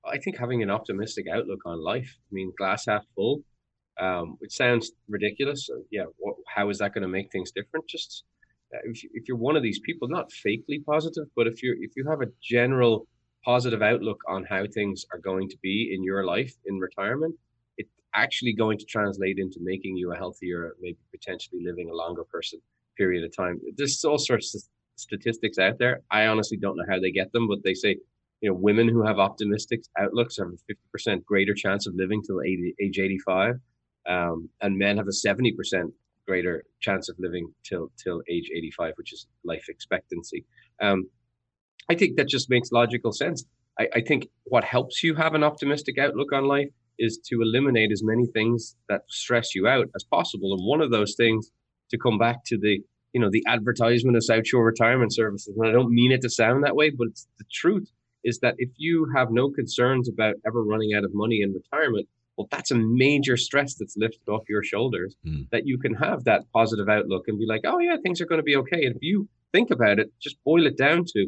I 0.06 0.18
think 0.20 0.38
having 0.38 0.64
an 0.64 0.70
optimistic 0.70 1.26
outlook 1.36 1.62
on 1.66 1.84
life. 1.84 2.12
I 2.18 2.32
mean, 2.32 2.54
glass 2.58 2.86
half 2.88 3.04
full. 3.16 3.42
Um, 4.00 4.38
it 4.42 4.52
sounds 4.52 4.92
ridiculous. 5.10 5.70
Yeah, 5.92 6.06
what, 6.18 6.36
how 6.56 6.70
is 6.70 6.78
that 6.78 6.94
going 6.94 7.02
to 7.02 7.08
make 7.18 7.32
things 7.32 7.52
different? 7.52 7.88
Just 7.88 8.24
uh, 8.74 8.80
if, 8.86 9.02
if 9.14 9.28
you're 9.28 9.38
one 9.38 9.58
of 9.58 9.64
these 9.64 9.80
people, 9.80 10.08
not 10.08 10.30
fakely 10.46 10.84
positive, 10.86 11.28
but 11.36 11.48
if 11.48 11.64
you 11.64 11.76
if 11.80 11.92
you 11.98 12.06
have 12.10 12.22
a 12.22 12.32
general 12.42 13.08
positive 13.44 13.82
outlook 13.82 14.20
on 14.28 14.44
how 14.44 14.64
things 14.74 15.06
are 15.12 15.20
going 15.20 15.48
to 15.50 15.58
be 15.62 15.94
in 15.96 16.04
your 16.04 16.26
life 16.26 16.54
in 16.66 16.78
retirement, 16.80 17.36
it's 17.78 17.92
actually 18.14 18.54
going 18.54 18.78
to 18.78 18.86
translate 18.86 19.38
into 19.38 19.60
making 19.62 19.96
you 19.98 20.12
a 20.12 20.18
healthier, 20.18 20.74
maybe 20.82 20.98
potentially 21.12 21.62
living 21.64 21.90
a 21.90 21.96
longer 21.96 22.24
person 22.24 22.60
period 22.98 23.24
of 23.24 23.36
time. 23.36 23.60
There's 23.76 24.04
all 24.04 24.18
sorts 24.18 24.56
of 24.56 24.62
statistics 24.96 25.58
out 25.58 25.78
there. 25.80 26.02
I 26.12 26.26
honestly 26.26 26.58
don't 26.58 26.76
know 26.76 26.86
how 26.90 27.00
they 27.00 27.12
get 27.12 27.32
them, 27.32 27.48
but 27.48 27.60
they 27.64 27.74
say, 27.74 27.98
you 28.42 28.50
know, 28.50 28.56
women 28.56 28.88
who 28.88 29.06
have 29.06 29.20
optimistic 29.20 29.82
outlooks 30.00 30.38
have 30.38 30.48
a 30.48 30.98
50% 30.98 31.24
greater 31.26 31.54
chance 31.54 31.88
of 31.88 31.96
living 31.96 32.22
till 32.22 32.42
age 32.42 33.00
85, 33.00 33.56
um, 34.08 34.50
and 34.62 34.78
men 34.78 34.98
have 34.98 35.08
a 35.08 35.28
70% 35.28 35.54
greater 36.28 36.64
chance 36.82 37.10
of 37.10 37.16
living 37.20 37.52
till 37.64 37.90
till 37.98 38.22
age 38.30 38.50
85, 38.54 38.94
which 38.98 39.14
is 39.14 39.28
life 39.44 39.66
expectancy. 39.70 40.46
Um, 40.82 41.10
I 41.90 41.96
think 41.96 42.18
that 42.18 42.28
just 42.28 42.50
makes 42.50 42.72
logical 42.72 43.12
sense. 43.12 43.46
I, 43.80 43.88
I 43.96 44.02
think 44.02 44.28
what 44.44 44.64
helps 44.64 45.04
you 45.04 45.16
have 45.16 45.34
an 45.34 45.44
optimistic 45.44 45.98
outlook 45.98 46.34
on 46.34 46.46
life 46.46 46.70
is 47.00 47.20
to 47.28 47.42
eliminate 47.42 47.92
as 47.92 48.04
many 48.04 48.26
things 48.26 48.76
that 48.90 49.02
stress 49.08 49.54
you 49.56 49.68
out 49.68 49.88
as 49.96 50.04
possible. 50.04 50.54
And 50.54 50.66
one 50.66 50.82
of 50.82 50.92
those 50.92 51.16
things 51.16 51.52
to 51.92 51.98
come 51.98 52.18
back 52.18 52.44
to 52.46 52.58
the 52.58 52.80
you 53.14 53.22
know 53.22 53.30
the 53.32 53.44
advertisement 53.48 54.18
of 54.18 54.24
South 54.24 54.48
Shore 54.48 54.66
Retirement 54.66 55.14
Services. 55.14 55.56
And 55.58 55.68
I 55.68 55.72
don't 55.72 55.94
mean 55.94 56.12
it 56.12 56.22
to 56.22 56.30
sound 56.30 56.64
that 56.64 56.76
way, 56.76 56.90
but 56.90 57.08
it's 57.08 57.28
the 57.40 57.46
truth 57.52 57.90
is 58.24 58.40
that 58.40 58.56
if 58.58 58.70
you 58.78 59.08
have 59.16 59.32
no 59.32 59.50
concerns 59.50 60.10
about 60.10 60.36
ever 60.46 60.64
running 60.64 60.94
out 60.94 61.06
of 61.06 61.12
money 61.14 61.42
in 61.42 61.54
retirement, 61.54 62.08
well, 62.36 62.48
that's 62.52 62.72
a 62.72 62.76
major 62.76 63.38
stress 63.38 63.76
that's 63.76 63.96
lifted 63.98 64.30
off 64.30 64.44
your 64.50 64.64
shoulders. 64.64 65.16
Mm. 65.26 65.50
That 65.52 65.66
you 65.66 65.78
can 65.78 65.94
have 65.96 66.26
that 66.26 66.44
positive 66.54 66.90
outlook 66.90 67.24
and 67.28 67.40
be 67.40 67.46
like, 67.48 67.62
oh 67.66 67.80
yeah, 67.80 67.96
things 68.04 68.22
are 68.22 68.26
going 68.26 68.40
to 68.40 68.44
be 68.44 68.56
okay. 68.58 68.86
And 68.86 68.96
if 68.96 69.02
you 69.02 69.28
think 69.52 69.72
about 69.72 70.00
it, 70.00 70.12
just 70.22 70.38
boil 70.44 70.68
it 70.68 70.78
down 70.78 71.06
to, 71.14 71.28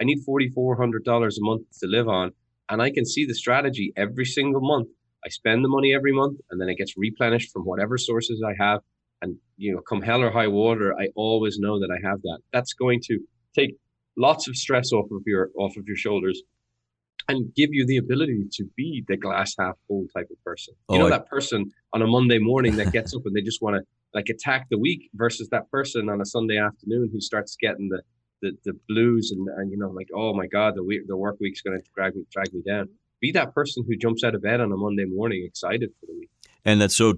I 0.00 0.04
need 0.04 0.20
forty 0.26 0.48
four 0.50 0.76
hundred 0.76 1.04
dollars 1.04 1.38
a 1.38 1.44
month 1.44 1.62
to 1.80 1.86
live 1.86 2.08
on, 2.08 2.32
and 2.68 2.82
I 2.82 2.90
can 2.90 3.06
see 3.06 3.24
the 3.24 3.34
strategy 3.34 3.92
every 3.96 4.24
single 4.24 4.60
month. 4.60 4.88
I 5.24 5.28
spend 5.28 5.64
the 5.64 5.68
money 5.68 5.94
every 5.94 6.12
month, 6.12 6.40
and 6.50 6.60
then 6.60 6.68
it 6.68 6.76
gets 6.76 6.94
replenished 6.96 7.52
from 7.52 7.62
whatever 7.62 7.96
sources 7.98 8.42
I 8.46 8.54
have. 8.62 8.80
And 9.20 9.36
you 9.56 9.72
know 9.72 9.80
come 9.88 10.02
hell 10.02 10.20
or 10.20 10.32
high 10.32 10.48
water 10.48 10.94
i 10.98 11.06
always 11.14 11.58
know 11.58 11.78
that 11.78 11.90
i 11.90 12.08
have 12.08 12.20
that. 12.22 12.38
That's 12.52 12.72
going 12.72 13.00
to 13.04 13.20
take 13.54 13.76
lots 14.16 14.48
of 14.48 14.56
stress 14.56 14.92
off 14.92 15.06
of 15.12 15.22
your 15.26 15.50
off 15.56 15.76
of 15.76 15.84
your 15.86 15.96
shoulders 15.96 16.42
and 17.28 17.54
give 17.54 17.70
you 17.72 17.86
the 17.86 17.98
ability 17.98 18.46
to 18.52 18.64
be 18.76 19.04
the 19.06 19.16
glass 19.16 19.54
half 19.58 19.76
full 19.86 20.06
type 20.14 20.26
of 20.30 20.42
person. 20.44 20.74
You 20.90 20.96
oh, 20.96 20.98
know 20.98 21.06
I... 21.06 21.10
that 21.10 21.28
person 21.28 21.70
on 21.92 22.02
a 22.02 22.06
monday 22.06 22.38
morning 22.38 22.76
that 22.76 22.92
gets 22.92 23.14
up 23.14 23.22
and 23.24 23.34
they 23.34 23.42
just 23.42 23.62
want 23.62 23.76
to 23.76 23.82
like 24.14 24.28
attack 24.28 24.66
the 24.70 24.78
week 24.78 25.08
versus 25.14 25.48
that 25.50 25.70
person 25.70 26.08
on 26.08 26.20
a 26.20 26.26
sunday 26.26 26.58
afternoon 26.58 27.10
who 27.12 27.20
starts 27.20 27.56
getting 27.60 27.88
the 27.88 28.02
the, 28.42 28.50
the 28.64 28.72
blues 28.88 29.30
and, 29.30 29.46
and 29.56 29.70
you 29.70 29.78
know 29.78 29.90
like 29.90 30.08
oh 30.14 30.34
my 30.34 30.46
god 30.46 30.74
the 30.74 30.82
week 30.82 31.02
the 31.06 31.16
work 31.16 31.36
week's 31.40 31.62
going 31.62 31.78
to 31.78 31.90
drag 31.94 32.14
me 32.16 32.24
drag 32.32 32.52
me 32.52 32.60
down 32.66 32.88
be 33.22 33.32
that 33.32 33.54
person 33.54 33.82
who 33.88 33.96
jumps 33.96 34.22
out 34.22 34.34
of 34.34 34.42
bed 34.42 34.60
on 34.60 34.70
a 34.70 34.76
monday 34.76 35.06
morning 35.06 35.42
excited 35.46 35.88
for 35.98 36.06
the 36.06 36.12
week 36.18 36.28
and 36.64 36.80
that's 36.80 36.96
so 36.96 37.14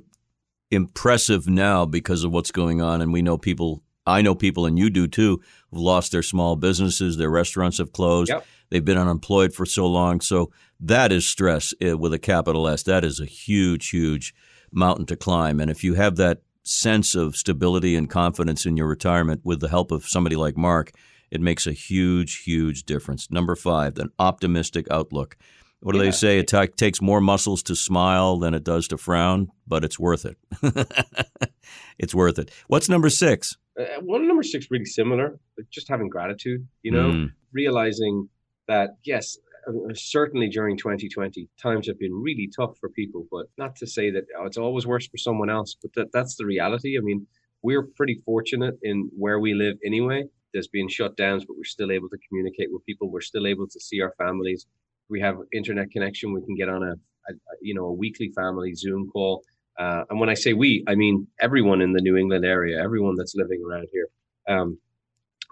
impressive 0.71 1.47
now 1.49 1.87
because 1.87 2.25
of 2.25 2.33
what's 2.33 2.51
going 2.51 2.81
on. 2.81 3.01
And 3.01 3.13
we 3.13 3.23
know 3.23 3.39
people, 3.39 3.83
I 4.07 4.23
know 4.23 4.35
people, 4.35 4.67
and 4.67 4.79
you 4.79 4.91
do 4.91 5.07
too, 5.07 5.41
who've 5.71 5.81
lost 5.81 6.13
their 6.13 6.23
small 6.23 6.57
businesses, 6.57 7.17
their 7.17 7.31
restaurants 7.31 7.79
have 7.79 7.93
closed. 7.93 8.31
Yep. 8.31 8.47
They've 8.71 8.85
been 8.85 8.99
unemployed 8.99 9.53
for 9.53 9.67
so 9.67 9.87
long. 9.87 10.21
So 10.21 10.51
that 10.81 11.13
is 11.13 11.27
stress 11.27 11.75
eh, 11.81 11.93
with 11.93 12.13
a 12.13 12.19
capital 12.19 12.69
S. 12.69 12.83
That 12.83 13.05
is 13.05 13.21
a 13.21 13.27
huge, 13.27 13.91
huge 13.91 14.35
mountain 14.73 15.07
to 15.07 15.17
climb. 15.17 15.61
And 15.61 15.71
if 15.71 15.85
you 15.85 15.95
have 15.95 16.17
that 16.17 16.43
sense 16.65 17.15
of 17.15 17.37
stability 17.37 17.95
and 17.95 18.09
confidence 18.09 18.65
in 18.65 18.77
your 18.77 18.89
retirement 18.89 19.43
with 19.45 19.61
the 19.61 19.69
help 19.69 19.93
of 19.93 20.07
somebody 20.07 20.35
like 20.35 20.57
Mark, 20.57 20.93
it 21.31 21.41
makes 21.41 21.67
a 21.67 21.73
huge, 21.73 22.43
huge 22.45 22.85
difference. 22.85 23.31
Number 23.31 23.55
five, 23.55 23.99
an 23.99 24.11
optimistic 24.19 24.87
outlook. 24.91 25.37
What 25.85 25.93
do 25.93 25.99
yeah. 25.99 26.05
they 26.05 26.11
say? 26.13 26.39
It 26.39 26.49
t- 26.49 26.67
takes 26.69 27.03
more 27.03 27.21
muscles 27.21 27.63
to 27.65 27.77
smile 27.77 28.39
than 28.39 28.55
it 28.55 28.65
does 28.65 28.89
to 28.89 28.97
frown, 28.97 29.49
but 29.67 29.85
it's 29.85 30.01
worth 30.01 30.25
it. 30.25 30.39
it's 31.99 32.15
worth 32.15 32.39
it. 32.39 32.51
What's 32.69 32.89
number 32.89 33.11
six? 33.11 33.59
Uh, 33.79 34.01
one 34.01 34.27
number 34.27 34.43
six 34.43 34.69
really 34.71 34.87
similar, 34.87 35.39
just 35.71 35.87
having 35.87 36.09
gratitude. 36.09 36.67
You 36.83 36.91
know, 36.91 37.11
mm. 37.11 37.33
realizing 37.53 38.31
that 38.67 38.97
yes, 39.05 39.37
uh, 39.69 39.93
certainly 39.93 40.49
during 40.49 40.79
2020 40.79 41.51
times 41.63 41.87
have 41.87 41.99
been 41.99 42.15
really 42.15 42.49
tough 42.57 42.79
for 42.81 42.89
people, 42.89 43.27
but 43.31 43.49
not 43.59 43.77
to 43.77 43.87
say 43.87 44.11
that 44.11 44.25
oh, 44.41 44.47
it's 44.47 44.57
always 44.57 44.87
worse 44.87 45.07
for 45.07 45.19
someone 45.19 45.51
else, 45.51 45.77
but 45.83 45.93
that 45.97 46.13
that's 46.15 46.37
the 46.37 46.47
reality. 46.47 46.97
I 46.97 47.03
mean, 47.03 47.27
we're 47.61 47.83
pretty 47.95 48.23
fortunate 48.25 48.79
in 48.83 49.11
where 49.15 49.39
we 49.39 49.53
live 49.53 49.77
anyway. 49.85 50.25
There's 50.55 50.69
been 50.69 50.89
shutdowns, 50.89 51.41
but 51.47 51.59
we're 51.59 51.65
still 51.65 51.93
able 51.93 52.09
to 52.09 52.19
communicate 52.27 52.69
with 52.73 52.87
people. 52.87 53.11
We're 53.11 53.21
still 53.21 53.47
able 53.47 53.67
to 53.69 53.81
see 53.81 54.01
our 54.01 54.15
families 54.17 54.67
we 55.15 55.21
have 55.21 55.37
internet 55.53 55.93
connection. 55.93 56.33
We 56.33 56.43
can 56.43 56.57
get 56.57 56.69
on 56.69 56.83
a, 56.83 56.95
a, 57.31 57.33
you 57.69 57.75
know 57.77 57.87
a 57.93 57.93
weekly 57.93 58.31
family 58.41 58.75
Zoom 58.75 59.09
call. 59.13 59.43
Uh, 59.79 60.03
and 60.11 60.19
when 60.21 60.29
I 60.29 60.35
say 60.35 60.53
we, 60.53 60.85
I 60.89 60.95
mean 61.03 61.27
everyone 61.41 61.81
in 61.81 61.93
the 61.93 62.03
New 62.09 62.17
England 62.17 62.45
area, 62.45 62.83
everyone 62.83 63.15
that's 63.17 63.37
living 63.37 63.63
around 63.67 63.87
here. 63.93 64.09
Um, 64.53 64.79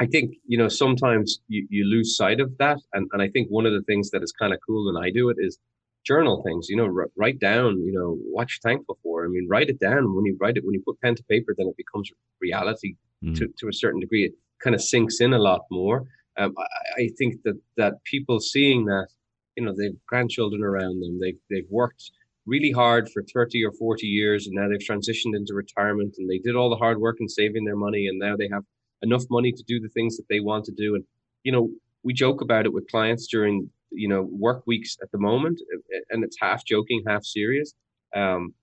I 0.00 0.06
think 0.06 0.34
you 0.52 0.58
know 0.58 0.68
sometimes 0.68 1.28
you, 1.46 1.66
you 1.70 1.84
lose 1.84 2.16
sight 2.16 2.40
of 2.40 2.50
that, 2.58 2.78
and, 2.92 3.08
and 3.12 3.22
I 3.22 3.28
think 3.28 3.46
one 3.48 3.66
of 3.66 3.72
the 3.72 3.84
things 3.90 4.10
that 4.10 4.22
is 4.26 4.32
kind 4.32 4.52
of 4.52 4.58
cool 4.66 4.82
when 4.86 5.00
I 5.06 5.10
do 5.10 5.28
it 5.32 5.36
is 5.38 5.58
journal 6.04 6.42
things. 6.42 6.66
You 6.68 6.76
know, 6.78 6.90
r- 6.98 7.12
write 7.22 7.38
down. 7.38 7.70
You 7.86 7.92
know, 7.98 8.18
what 8.34 8.48
you're 8.50 8.68
thankful 8.68 8.98
for. 9.04 9.24
I 9.24 9.28
mean, 9.28 9.46
write 9.48 9.70
it 9.74 9.78
down. 9.78 10.16
When 10.16 10.24
you 10.24 10.36
write 10.40 10.56
it, 10.56 10.64
when 10.64 10.74
you 10.74 10.82
put 10.84 11.00
pen 11.00 11.14
to 11.14 11.24
paper, 11.34 11.54
then 11.56 11.68
it 11.68 11.76
becomes 11.76 12.10
reality 12.40 12.96
mm. 13.24 13.36
to 13.38 13.44
to 13.58 13.68
a 13.68 13.78
certain 13.82 14.00
degree. 14.00 14.24
It 14.24 14.34
kind 14.64 14.74
of 14.74 14.82
sinks 14.82 15.20
in 15.20 15.32
a 15.34 15.44
lot 15.50 15.62
more. 15.70 15.98
Um, 16.36 16.52
I, 16.58 17.02
I 17.02 17.08
think 17.18 17.42
that 17.44 17.58
that 17.76 17.94
people 18.04 18.40
seeing 18.40 18.86
that, 18.86 19.08
you 19.56 19.64
know, 19.64 19.74
they've 19.76 19.96
grandchildren 20.06 20.62
around 20.62 21.00
them. 21.00 21.18
They've 21.20 21.38
they've 21.50 21.70
worked 21.70 22.10
really 22.44 22.72
hard 22.72 23.08
for 23.10 23.22
30 23.22 23.64
or 23.64 23.72
40 23.72 24.04
years 24.06 24.48
and 24.48 24.56
now 24.56 24.68
they've 24.68 24.78
transitioned 24.78 25.36
into 25.36 25.54
retirement 25.54 26.16
and 26.18 26.28
they 26.28 26.38
did 26.38 26.56
all 26.56 26.70
the 26.70 26.76
hard 26.76 26.98
work 26.98 27.18
and 27.20 27.30
saving 27.30 27.64
their 27.64 27.76
money 27.76 28.08
and 28.08 28.18
now 28.18 28.36
they 28.36 28.48
have 28.52 28.64
enough 29.02 29.24
money 29.30 29.52
to 29.52 29.62
do 29.64 29.80
the 29.80 29.88
things 29.88 30.16
that 30.16 30.26
they 30.28 30.40
want 30.40 30.64
to 30.64 30.72
do. 30.72 30.94
And, 30.94 31.04
you 31.42 31.52
know, 31.52 31.70
we 32.02 32.14
joke 32.14 32.40
about 32.40 32.66
it 32.66 32.72
with 32.72 32.90
clients 32.90 33.26
during, 33.26 33.68
you 33.90 34.08
know, 34.08 34.22
work 34.30 34.62
weeks 34.66 34.96
at 35.02 35.10
the 35.12 35.18
moment, 35.18 35.60
and 36.10 36.24
it's 36.24 36.36
half 36.40 36.64
joking, 36.64 37.02
half 37.06 37.24
serious. 37.24 37.74
Um, 38.14 38.54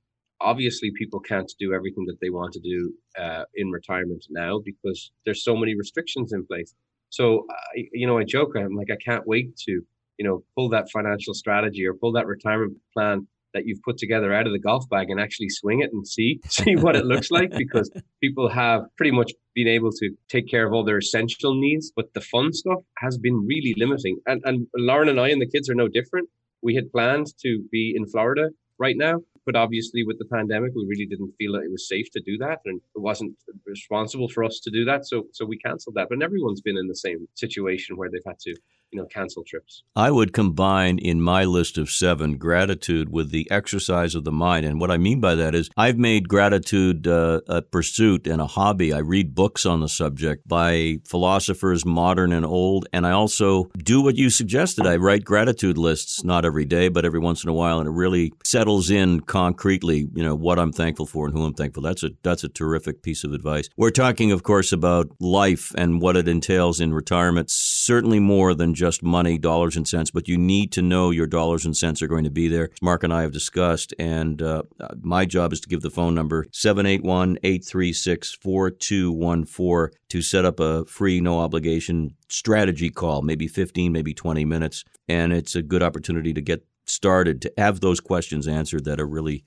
obviously, 0.41 0.91
people 0.97 1.19
can't 1.19 1.51
do 1.59 1.73
everything 1.73 2.05
that 2.07 2.19
they 2.21 2.29
want 2.29 2.53
to 2.53 2.59
do 2.59 2.93
uh, 3.17 3.43
in 3.55 3.69
retirement 3.69 4.25
now 4.29 4.59
because 4.63 5.11
there's 5.25 5.43
so 5.43 5.55
many 5.55 5.75
restrictions 5.75 6.33
in 6.33 6.45
place. 6.45 6.73
So, 7.09 7.45
uh, 7.49 7.81
you 7.93 8.07
know, 8.07 8.17
I 8.17 8.23
joke, 8.23 8.53
I'm 8.55 8.75
like, 8.75 8.91
I 8.91 8.97
can't 9.03 9.25
wait 9.27 9.55
to, 9.67 9.81
you 10.19 10.27
know, 10.27 10.43
pull 10.53 10.69
that 10.69 10.91
financial 10.91 11.33
strategy 11.33 11.87
or 11.87 11.93
pull 11.93 12.11
that 12.11 12.27
retirement 12.27 12.77
plan 12.93 13.25
that 13.53 13.65
you've 13.65 13.81
put 13.81 13.97
together 13.97 14.31
out 14.31 14.45
of 14.45 14.53
the 14.53 14.59
golf 14.59 14.87
bag 14.89 15.09
and 15.09 15.19
actually 15.19 15.49
swing 15.49 15.81
it 15.81 15.91
and 15.91 16.07
see 16.07 16.39
see 16.47 16.75
what 16.75 16.95
it 16.95 17.05
looks 17.05 17.31
like 17.31 17.49
because 17.51 17.89
people 18.21 18.47
have 18.47 18.81
pretty 18.95 19.11
much 19.11 19.31
been 19.55 19.67
able 19.67 19.91
to 19.91 20.11
take 20.27 20.47
care 20.47 20.67
of 20.67 20.73
all 20.73 20.83
their 20.83 20.97
essential 20.97 21.55
needs 21.55 21.91
but 21.95 22.13
the 22.13 22.21
fun 22.21 22.53
stuff 22.53 22.79
has 22.97 23.17
been 23.17 23.47
really 23.47 23.73
limiting. 23.77 24.17
And 24.27 24.41
and 24.45 24.67
Lauren 24.75 25.09
and 25.09 25.19
I 25.19 25.29
and 25.29 25.41
the 25.41 25.49
kids 25.49 25.69
are 25.69 25.75
no 25.75 25.87
different. 25.87 26.29
We 26.61 26.75
had 26.75 26.91
planned 26.91 27.27
to 27.41 27.63
be 27.71 27.93
in 27.95 28.05
Florida 28.05 28.49
right 28.77 28.97
now 28.97 29.21
but 29.45 29.55
obviously 29.55 30.03
with 30.03 30.19
the 30.19 30.25
pandemic 30.25 30.73
we 30.75 30.85
really 30.85 31.05
didn't 31.05 31.33
feel 31.39 31.53
that 31.53 31.63
it 31.63 31.71
was 31.71 31.87
safe 31.87 32.11
to 32.11 32.21
do 32.21 32.37
that 32.37 32.59
and 32.65 32.79
it 32.95 32.99
wasn't 32.99 33.35
responsible 33.65 34.29
for 34.29 34.43
us 34.43 34.59
to 34.63 34.69
do 34.69 34.83
that. 34.85 35.07
So 35.07 35.23
so 35.31 35.45
we 35.45 35.57
canceled 35.57 35.95
that 35.95 36.09
but 36.09 36.21
everyone's 36.21 36.61
been 36.61 36.77
in 36.77 36.87
the 36.87 37.01
same 37.07 37.27
situation 37.35 37.95
where 37.95 38.09
they've 38.11 38.21
had 38.27 38.39
to 38.41 38.55
you 38.91 38.99
know 38.99 39.05
cancel 39.05 39.43
trips. 39.43 39.83
I 39.95 40.11
would 40.11 40.33
combine 40.33 40.97
in 40.97 41.21
my 41.21 41.43
list 41.45 41.77
of 41.77 41.89
seven 41.89 42.37
gratitude 42.37 43.09
with 43.09 43.31
the 43.31 43.49
exercise 43.51 44.15
of 44.15 44.23
the 44.23 44.31
mind, 44.31 44.65
and 44.65 44.79
what 44.79 44.91
I 44.91 44.97
mean 44.97 45.19
by 45.19 45.35
that 45.35 45.55
is 45.55 45.69
I've 45.77 45.97
made 45.97 46.27
gratitude 46.27 47.07
uh, 47.07 47.41
a 47.47 47.61
pursuit 47.61 48.27
and 48.27 48.41
a 48.41 48.47
hobby. 48.47 48.93
I 48.93 48.99
read 48.99 49.35
books 49.35 49.65
on 49.65 49.81
the 49.81 49.89
subject 49.89 50.47
by 50.47 50.97
philosophers, 51.07 51.85
modern 51.85 52.31
and 52.31 52.45
old, 52.45 52.87
and 52.93 53.05
I 53.05 53.11
also 53.11 53.65
do 53.77 54.01
what 54.01 54.15
you 54.15 54.29
suggested. 54.29 54.87
I 54.87 54.97
write 54.97 55.23
gratitude 55.23 55.77
lists, 55.77 56.23
not 56.23 56.45
every 56.45 56.65
day, 56.65 56.89
but 56.89 57.05
every 57.05 57.19
once 57.19 57.43
in 57.43 57.49
a 57.49 57.53
while, 57.53 57.79
and 57.79 57.87
it 57.87 57.93
really 57.93 58.33
settles 58.43 58.89
in 58.89 59.21
concretely. 59.21 60.07
You 60.13 60.23
know 60.23 60.35
what 60.35 60.59
I'm 60.59 60.71
thankful 60.71 61.05
for 61.05 61.27
and 61.27 61.35
who 61.35 61.43
I'm 61.43 61.53
thankful. 61.53 61.83
That's 61.83 62.03
a 62.03 62.11
that's 62.23 62.43
a 62.43 62.49
terrific 62.49 63.03
piece 63.03 63.23
of 63.23 63.33
advice. 63.33 63.69
We're 63.77 63.91
talking, 63.91 64.31
of 64.31 64.43
course, 64.43 64.71
about 64.71 65.09
life 65.19 65.71
and 65.77 66.01
what 66.01 66.17
it 66.17 66.27
entails 66.27 66.79
in 66.79 66.93
retirement. 66.93 67.49
Certainly 67.81 68.19
more 68.19 68.53
than 68.53 68.73
just 68.73 69.01
money, 69.01 69.37
dollars 69.37 69.77
and 69.77 69.87
cents, 69.87 70.11
but 70.11 70.27
you 70.27 70.37
need 70.37 70.73
to 70.73 70.81
know 70.81 71.11
your 71.11 71.27
dollars 71.27 71.65
and 71.65 71.77
cents 71.77 72.01
are 72.01 72.07
going 72.07 72.25
to 72.25 72.29
be 72.29 72.49
there. 72.49 72.71
Mark 72.81 73.05
and 73.05 73.13
I 73.13 73.21
have 73.21 73.31
discussed, 73.31 73.93
and 73.97 74.41
uh, 74.41 74.63
my 74.99 75.25
job 75.25 75.53
is 75.53 75.61
to 75.61 75.69
give 75.69 75.79
the 75.79 75.89
phone 75.89 76.13
number 76.13 76.45
781 76.51 77.37
836 77.41 78.33
4214 78.33 79.97
to 80.09 80.21
set 80.21 80.43
up 80.43 80.59
a 80.59 80.83
free, 80.87 81.21
no 81.21 81.39
obligation 81.39 82.17
strategy 82.27 82.89
call, 82.89 83.21
maybe 83.21 83.47
15, 83.47 83.93
maybe 83.93 84.13
20 84.13 84.43
minutes. 84.43 84.83
And 85.07 85.31
it's 85.31 85.55
a 85.55 85.61
good 85.61 85.81
opportunity 85.81 86.33
to 86.33 86.41
get 86.41 86.65
started, 86.85 87.41
to 87.43 87.53
have 87.57 87.79
those 87.79 88.01
questions 88.01 88.45
answered 88.45 88.83
that 88.83 88.99
are 88.99 89.07
really 89.07 89.45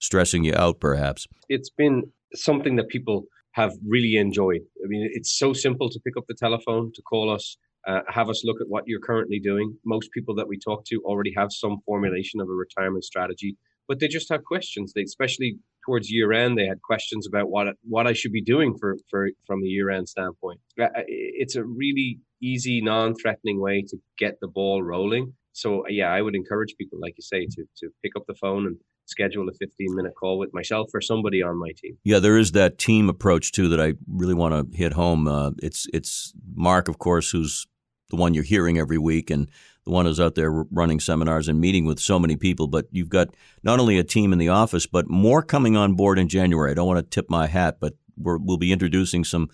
stressing 0.00 0.44
you 0.44 0.54
out, 0.54 0.80
perhaps. 0.80 1.26
It's 1.48 1.70
been 1.70 2.12
something 2.34 2.76
that 2.76 2.90
people 2.90 3.24
have 3.52 3.72
really 3.86 4.16
enjoyed. 4.16 4.60
I 4.84 4.86
mean, 4.86 5.08
it's 5.14 5.38
so 5.38 5.54
simple 5.54 5.88
to 5.88 6.00
pick 6.00 6.18
up 6.18 6.24
the 6.28 6.34
telephone, 6.34 6.92
to 6.94 7.02
call 7.02 7.30
us, 7.30 7.56
uh, 7.86 8.00
have 8.08 8.28
us 8.28 8.42
look 8.44 8.60
at 8.60 8.68
what 8.68 8.84
you're 8.86 9.00
currently 9.00 9.38
doing. 9.38 9.76
Most 9.84 10.10
people 10.12 10.34
that 10.36 10.48
we 10.48 10.58
talk 10.58 10.84
to 10.86 11.00
already 11.04 11.32
have 11.36 11.52
some 11.52 11.78
formulation 11.86 12.40
of 12.40 12.48
a 12.48 12.52
retirement 12.52 13.04
strategy, 13.04 13.56
but 13.88 14.00
they 14.00 14.08
just 14.08 14.28
have 14.30 14.44
questions. 14.44 14.92
They, 14.92 15.02
especially 15.02 15.58
towards 15.84 16.10
year 16.10 16.32
end, 16.32 16.58
they 16.58 16.66
had 16.66 16.82
questions 16.82 17.26
about 17.26 17.50
what 17.50 17.68
what 17.82 18.06
I 18.06 18.12
should 18.12 18.32
be 18.32 18.42
doing 18.42 18.76
for 18.78 18.96
for 19.08 19.28
from 19.46 19.62
a 19.62 19.66
year 19.66 19.90
end 19.90 20.08
standpoint. 20.08 20.60
Uh, 20.78 20.84
uh, 20.84 21.02
it's 21.06 21.56
a 21.56 21.64
really 21.64 22.20
easy, 22.42 22.80
non-threatening 22.80 23.60
way 23.60 23.82
to 23.88 23.96
get 24.18 24.38
the 24.40 24.48
ball 24.48 24.82
rolling. 24.82 25.34
So 25.52 25.84
yeah, 25.88 26.12
I 26.12 26.22
would 26.22 26.36
encourage 26.36 26.74
people, 26.78 26.98
like 27.00 27.14
you 27.16 27.22
say, 27.22 27.46
to 27.46 27.64
to 27.78 27.90
pick 28.02 28.12
up 28.16 28.24
the 28.26 28.34
phone 28.34 28.66
and 28.66 28.76
schedule 29.06 29.48
a 29.48 29.52
15 29.52 29.94
minute 29.96 30.12
call 30.18 30.38
with 30.38 30.54
myself 30.54 30.88
or 30.94 31.00
somebody 31.00 31.42
on 31.42 31.58
my 31.58 31.72
team. 31.76 31.98
Yeah, 32.04 32.20
there 32.20 32.38
is 32.38 32.52
that 32.52 32.78
team 32.78 33.08
approach 33.08 33.52
too 33.52 33.68
that 33.68 33.80
I 33.80 33.94
really 34.06 34.34
want 34.34 34.72
to 34.72 34.76
hit 34.76 34.92
home. 34.92 35.26
Uh, 35.26 35.50
it's 35.62 35.86
it's 35.92 36.32
Mark, 36.54 36.88
of 36.88 36.98
course, 36.98 37.30
who's 37.30 37.66
the 38.10 38.16
one 38.16 38.34
you're 38.34 38.44
hearing 38.44 38.78
every 38.78 38.98
week 38.98 39.30
and 39.30 39.48
the 39.84 39.90
one 39.90 40.04
who's 40.04 40.20
out 40.20 40.34
there 40.34 40.50
running 40.50 41.00
seminars 41.00 41.48
and 41.48 41.60
meeting 41.60 41.84
with 41.86 41.98
so 41.98 42.18
many 42.18 42.36
people. 42.36 42.66
But 42.66 42.86
you've 42.90 43.08
got 43.08 43.28
not 43.62 43.80
only 43.80 43.98
a 43.98 44.04
team 44.04 44.32
in 44.32 44.38
the 44.38 44.48
office, 44.48 44.86
but 44.86 45.08
more 45.08 45.42
coming 45.42 45.76
on 45.76 45.94
board 45.94 46.18
in 46.18 46.28
January. 46.28 46.70
I 46.70 46.74
don't 46.74 46.86
want 46.86 46.98
to 46.98 47.08
tip 47.08 47.30
my 47.30 47.46
hat, 47.46 47.78
but 47.80 47.94
we 48.16 48.36
will 48.38 48.58
be 48.58 48.72
introducing 48.72 49.24
some 49.24 49.48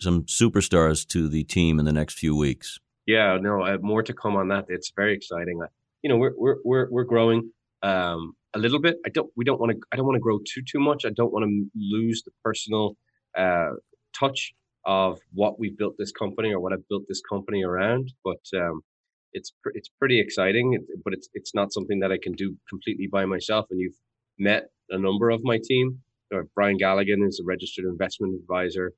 some 0.00 0.24
superstars 0.24 1.06
to 1.08 1.28
the 1.28 1.44
team 1.44 1.78
in 1.78 1.84
the 1.84 1.92
next 1.92 2.18
few 2.18 2.36
weeks. 2.36 2.80
Yeah, 3.06 3.38
no, 3.40 3.62
I 3.62 3.70
have 3.70 3.82
more 3.82 4.02
to 4.02 4.12
come 4.12 4.34
on 4.36 4.48
that. 4.48 4.66
It's 4.68 4.92
very 4.96 5.14
exciting. 5.14 5.60
You 6.02 6.10
know, 6.10 6.16
we're 6.16 6.32
we're 6.36 6.56
we're, 6.64 6.88
we're 6.90 7.04
growing 7.04 7.50
um, 7.82 8.34
a 8.54 8.58
little 8.58 8.80
bit. 8.80 8.96
I 9.06 9.10
don't 9.10 9.30
we 9.36 9.44
don't 9.44 9.60
want 9.60 9.72
to 9.72 9.78
I 9.92 9.96
don't 9.96 10.06
want 10.06 10.16
to 10.16 10.20
grow 10.20 10.38
too 10.38 10.62
too 10.62 10.80
much. 10.80 11.04
I 11.04 11.10
don't 11.10 11.32
want 11.32 11.44
to 11.44 11.66
lose 11.76 12.22
the 12.24 12.30
personal 12.42 12.96
uh, 13.36 13.72
touch 14.18 14.54
of 14.86 15.18
what 15.32 15.58
we've 15.58 15.76
built 15.76 15.94
this 15.98 16.12
company 16.12 16.52
or 16.52 16.60
what 16.60 16.72
I've 16.72 16.88
built 16.88 17.04
this 17.08 17.22
company 17.28 17.64
around. 17.64 18.12
But 18.24 18.42
um, 18.54 18.82
it's 19.32 19.52
pr- 19.62 19.72
it's 19.74 19.90
pretty 19.98 20.20
exciting, 20.20 20.78
but 21.04 21.12
it's 21.12 21.28
it's 21.34 21.54
not 21.54 21.72
something 21.72 22.00
that 22.00 22.12
I 22.12 22.18
can 22.22 22.32
do 22.32 22.56
completely 22.68 23.08
by 23.10 23.24
myself. 23.24 23.66
And 23.70 23.80
you've 23.80 23.98
met 24.38 24.64
a 24.90 24.98
number 24.98 25.30
of 25.30 25.42
my 25.44 25.58
team. 25.62 26.00
Uh, 26.34 26.42
Brian 26.54 26.78
Galligan 26.78 27.26
is 27.26 27.40
a 27.40 27.44
registered 27.44 27.84
investment 27.84 28.34
advisor. 28.34 28.92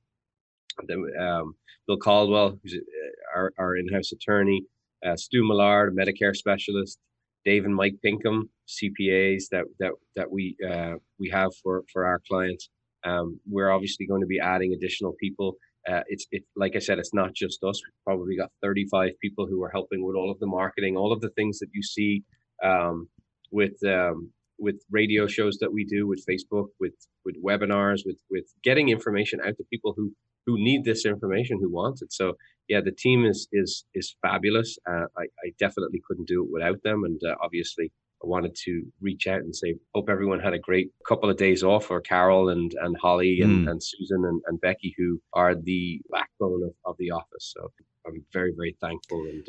Then 0.87 1.05
um, 1.21 1.55
Bill 1.87 1.97
Caldwell, 1.97 2.59
who's 2.63 2.75
uh, 2.75 3.39
our, 3.39 3.53
our 3.59 3.77
in-house 3.77 4.13
attorney, 4.13 4.63
uh, 5.05 5.17
Stu 5.17 5.47
Millard, 5.47 5.93
a 5.93 5.97
Medicare 5.97 6.37
specialist, 6.37 6.99
Dave 7.45 7.65
and 7.65 7.75
Mike 7.75 7.97
Pinkham, 8.03 8.51
CPAs 8.69 9.45
that 9.51 9.65
that 9.79 9.93
that 10.17 10.31
we 10.31 10.57
uh, 10.69 10.95
we 11.19 11.31
have 11.31 11.51
for 11.63 11.85
for 11.93 12.05
our 12.05 12.21
clients. 12.29 12.69
Um, 13.05 13.39
we're 13.49 13.71
obviously 13.71 14.07
going 14.07 14.21
to 14.21 14.27
be 14.27 14.41
adding 14.41 14.73
additional 14.73 15.15
people 15.21 15.57
uh, 15.91 16.03
it's 16.09 16.27
it 16.31 16.43
like 16.57 16.75
I 16.77 16.81
said, 16.81 16.99
it's 16.99 17.15
not 17.15 17.35
just 17.35 17.63
us. 17.63 17.81
We've 17.85 18.05
probably 18.05 18.37
got 18.37 18.51
35 18.63 19.13
people 19.21 19.47
who 19.47 19.63
are 19.63 19.71
helping 19.71 20.05
with 20.05 20.17
all 20.17 20.31
of 20.31 20.39
the 20.41 20.47
marketing, 20.47 20.97
all 20.97 21.13
of 21.13 21.21
the 21.21 21.31
things 21.31 21.59
that 21.61 21.69
you 21.73 21.83
see 21.83 22.25
um, 22.63 23.09
with 23.51 23.83
um, 23.85 24.31
with 24.59 24.77
radio 24.91 25.27
shows 25.27 25.59
that 25.59 25.73
we 25.73 25.85
do, 25.85 26.07
with 26.07 26.25
Facebook, 26.29 26.69
with 26.81 26.95
with 27.25 27.37
webinars, 27.43 28.01
with 28.05 28.19
with 28.31 28.47
getting 28.63 28.89
information 28.89 29.41
out 29.41 29.57
to 29.57 29.65
people 29.71 29.95
who 29.97 30.13
who 30.47 30.57
need 30.59 30.85
this 30.85 31.05
information, 31.05 31.59
who 31.61 31.71
want 31.71 32.03
it. 32.03 32.13
So 32.13 32.35
yeah, 32.69 32.81
the 32.81 32.93
team 32.93 33.25
is 33.25 33.49
is 33.53 33.85
is 33.95 34.17
fabulous. 34.23 34.79
Uh, 34.89 35.07
I 35.17 35.25
I 35.45 35.53
definitely 35.59 36.03
couldn't 36.07 36.29
do 36.29 36.43
it 36.43 36.51
without 36.51 36.83
them, 36.83 37.05
and 37.05 37.21
uh, 37.25 37.37
obviously 37.43 37.93
I 38.23 38.27
wanted 38.27 38.55
to 38.65 38.83
reach 39.01 39.27
out 39.27 39.41
and 39.41 39.55
say, 39.55 39.75
hope 39.95 40.09
everyone 40.09 40.41
had 40.41 40.55
a 40.55 40.59
great 40.59 40.91
couple 41.07 41.29
of 41.29 41.37
days 41.37 41.63
off 41.63 41.87
for 41.87 42.01
Carol 42.01 42.49
and, 42.49 42.75
and 42.81 42.97
Holly 42.97 43.41
and, 43.43 43.67
mm. 43.67 43.71
and 43.71 43.83
Susan 43.83 44.25
and, 44.25 44.41
and 44.47 44.61
Becky, 44.61 44.95
who 44.97 45.21
are 45.35 45.55
the 45.55 46.01
backbone 46.11 46.63
of, 46.63 46.73
of 46.85 46.97
the 46.99 47.11
office. 47.11 47.53
So 47.55 47.71
I'm 48.07 48.25
very, 48.33 48.53
very 48.57 48.77
thankful 48.81 49.21
and 49.27 49.47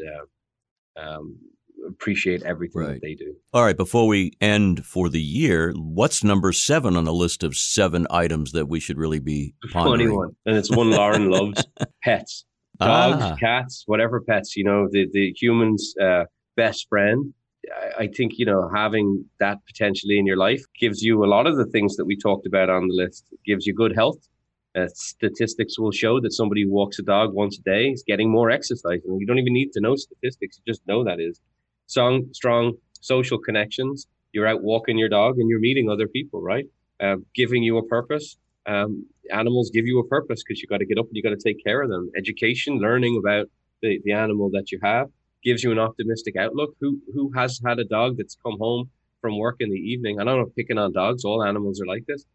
uh, 0.97 1.01
um, 1.01 1.37
appreciate 1.87 2.43
everything 2.43 2.81
right. 2.81 2.93
that 2.93 3.01
they 3.01 3.15
do. 3.15 3.35
All 3.53 3.63
right. 3.63 3.77
Before 3.77 4.07
we 4.07 4.33
end 4.41 4.85
for 4.85 5.09
the 5.09 5.21
year, 5.21 5.73
what's 5.77 6.23
number 6.23 6.51
seven 6.51 6.97
on 6.97 7.05
the 7.05 7.13
list 7.13 7.43
of 7.43 7.55
seven 7.55 8.05
items 8.09 8.51
that 8.51 8.67
we 8.67 8.79
should 8.79 8.97
really 8.97 9.19
be 9.19 9.53
pondering? 9.71 10.07
Funny 10.07 10.11
one. 10.11 10.35
And 10.45 10.57
it's 10.57 10.75
one 10.75 10.91
Lauren 10.91 11.29
loves 11.29 11.63
pets, 12.03 12.45
dogs, 12.79 13.23
ah. 13.23 13.35
cats, 13.39 13.83
whatever 13.85 14.21
pets, 14.21 14.57
you 14.57 14.63
know, 14.65 14.87
the, 14.91 15.07
the 15.11 15.33
human's 15.39 15.93
uh, 16.01 16.25
best 16.55 16.87
friend 16.89 17.33
I 17.99 18.07
think 18.07 18.33
you 18.37 18.45
know 18.45 18.69
having 18.73 19.25
that 19.39 19.57
potentially 19.65 20.17
in 20.17 20.25
your 20.25 20.37
life 20.37 20.63
gives 20.79 21.01
you 21.01 21.23
a 21.23 21.27
lot 21.27 21.47
of 21.47 21.57
the 21.57 21.65
things 21.65 21.95
that 21.97 22.05
we 22.05 22.17
talked 22.17 22.45
about 22.45 22.69
on 22.69 22.87
the 22.87 22.93
list. 22.93 23.25
It 23.31 23.39
gives 23.45 23.65
you 23.65 23.73
good 23.73 23.95
health. 23.95 24.19
Uh, 24.77 24.87
statistics 24.93 25.79
will 25.79 25.91
show 25.91 26.19
that 26.21 26.33
somebody 26.33 26.63
who 26.63 26.71
walks 26.71 26.99
a 26.99 27.03
dog 27.03 27.33
once 27.33 27.57
a 27.57 27.61
day 27.63 27.87
is 27.89 28.03
getting 28.05 28.29
more 28.29 28.51
exercise, 28.51 29.01
and 29.05 29.19
you 29.19 29.25
don't 29.25 29.39
even 29.39 29.53
need 29.53 29.71
to 29.73 29.81
know 29.81 29.95
statistics. 29.95 30.59
You 30.59 30.71
just 30.71 30.85
know 30.87 31.03
that 31.03 31.19
is 31.19 31.39
strong, 31.87 32.27
strong 32.33 32.73
social 33.01 33.39
connections. 33.39 34.07
You're 34.33 34.47
out 34.47 34.61
walking 34.61 34.97
your 34.97 35.09
dog, 35.09 35.39
and 35.39 35.49
you're 35.49 35.59
meeting 35.59 35.89
other 35.89 36.07
people, 36.07 36.41
right? 36.41 36.65
uh, 36.99 37.15
giving 37.35 37.63
you 37.63 37.77
a 37.77 37.85
purpose. 37.85 38.37
Um, 38.65 39.05
animals 39.31 39.71
give 39.73 39.85
you 39.85 39.99
a 39.99 40.07
purpose 40.07 40.43
because 40.43 40.61
you 40.61 40.67
got 40.67 40.79
to 40.79 40.85
get 40.85 40.97
up 40.97 41.05
and 41.05 41.15
you 41.15 41.23
got 41.23 41.29
to 41.29 41.37
take 41.37 41.63
care 41.63 41.81
of 41.81 41.89
them. 41.89 42.09
Education, 42.17 42.79
learning 42.79 43.17
about 43.17 43.47
the, 43.81 43.99
the 44.03 44.11
animal 44.11 44.49
that 44.51 44.71
you 44.71 44.79
have 44.83 45.07
gives 45.43 45.63
you 45.63 45.71
an 45.71 45.79
optimistic 45.79 46.35
outlook. 46.35 46.75
Who 46.79 46.99
who 47.13 47.31
has 47.35 47.59
had 47.65 47.79
a 47.79 47.85
dog 47.85 48.17
that's 48.17 48.37
come 48.43 48.57
home 48.59 48.89
from 49.21 49.37
work 49.37 49.57
in 49.59 49.69
the 49.69 49.79
evening? 49.79 50.19
And 50.19 50.29
I'm 50.29 50.37
not 50.37 50.43
know, 50.43 50.51
picking 50.55 50.77
on 50.77 50.93
dogs. 50.93 51.25
All 51.25 51.43
animals 51.43 51.81
are 51.81 51.85
like 51.85 52.05
this. 52.05 52.25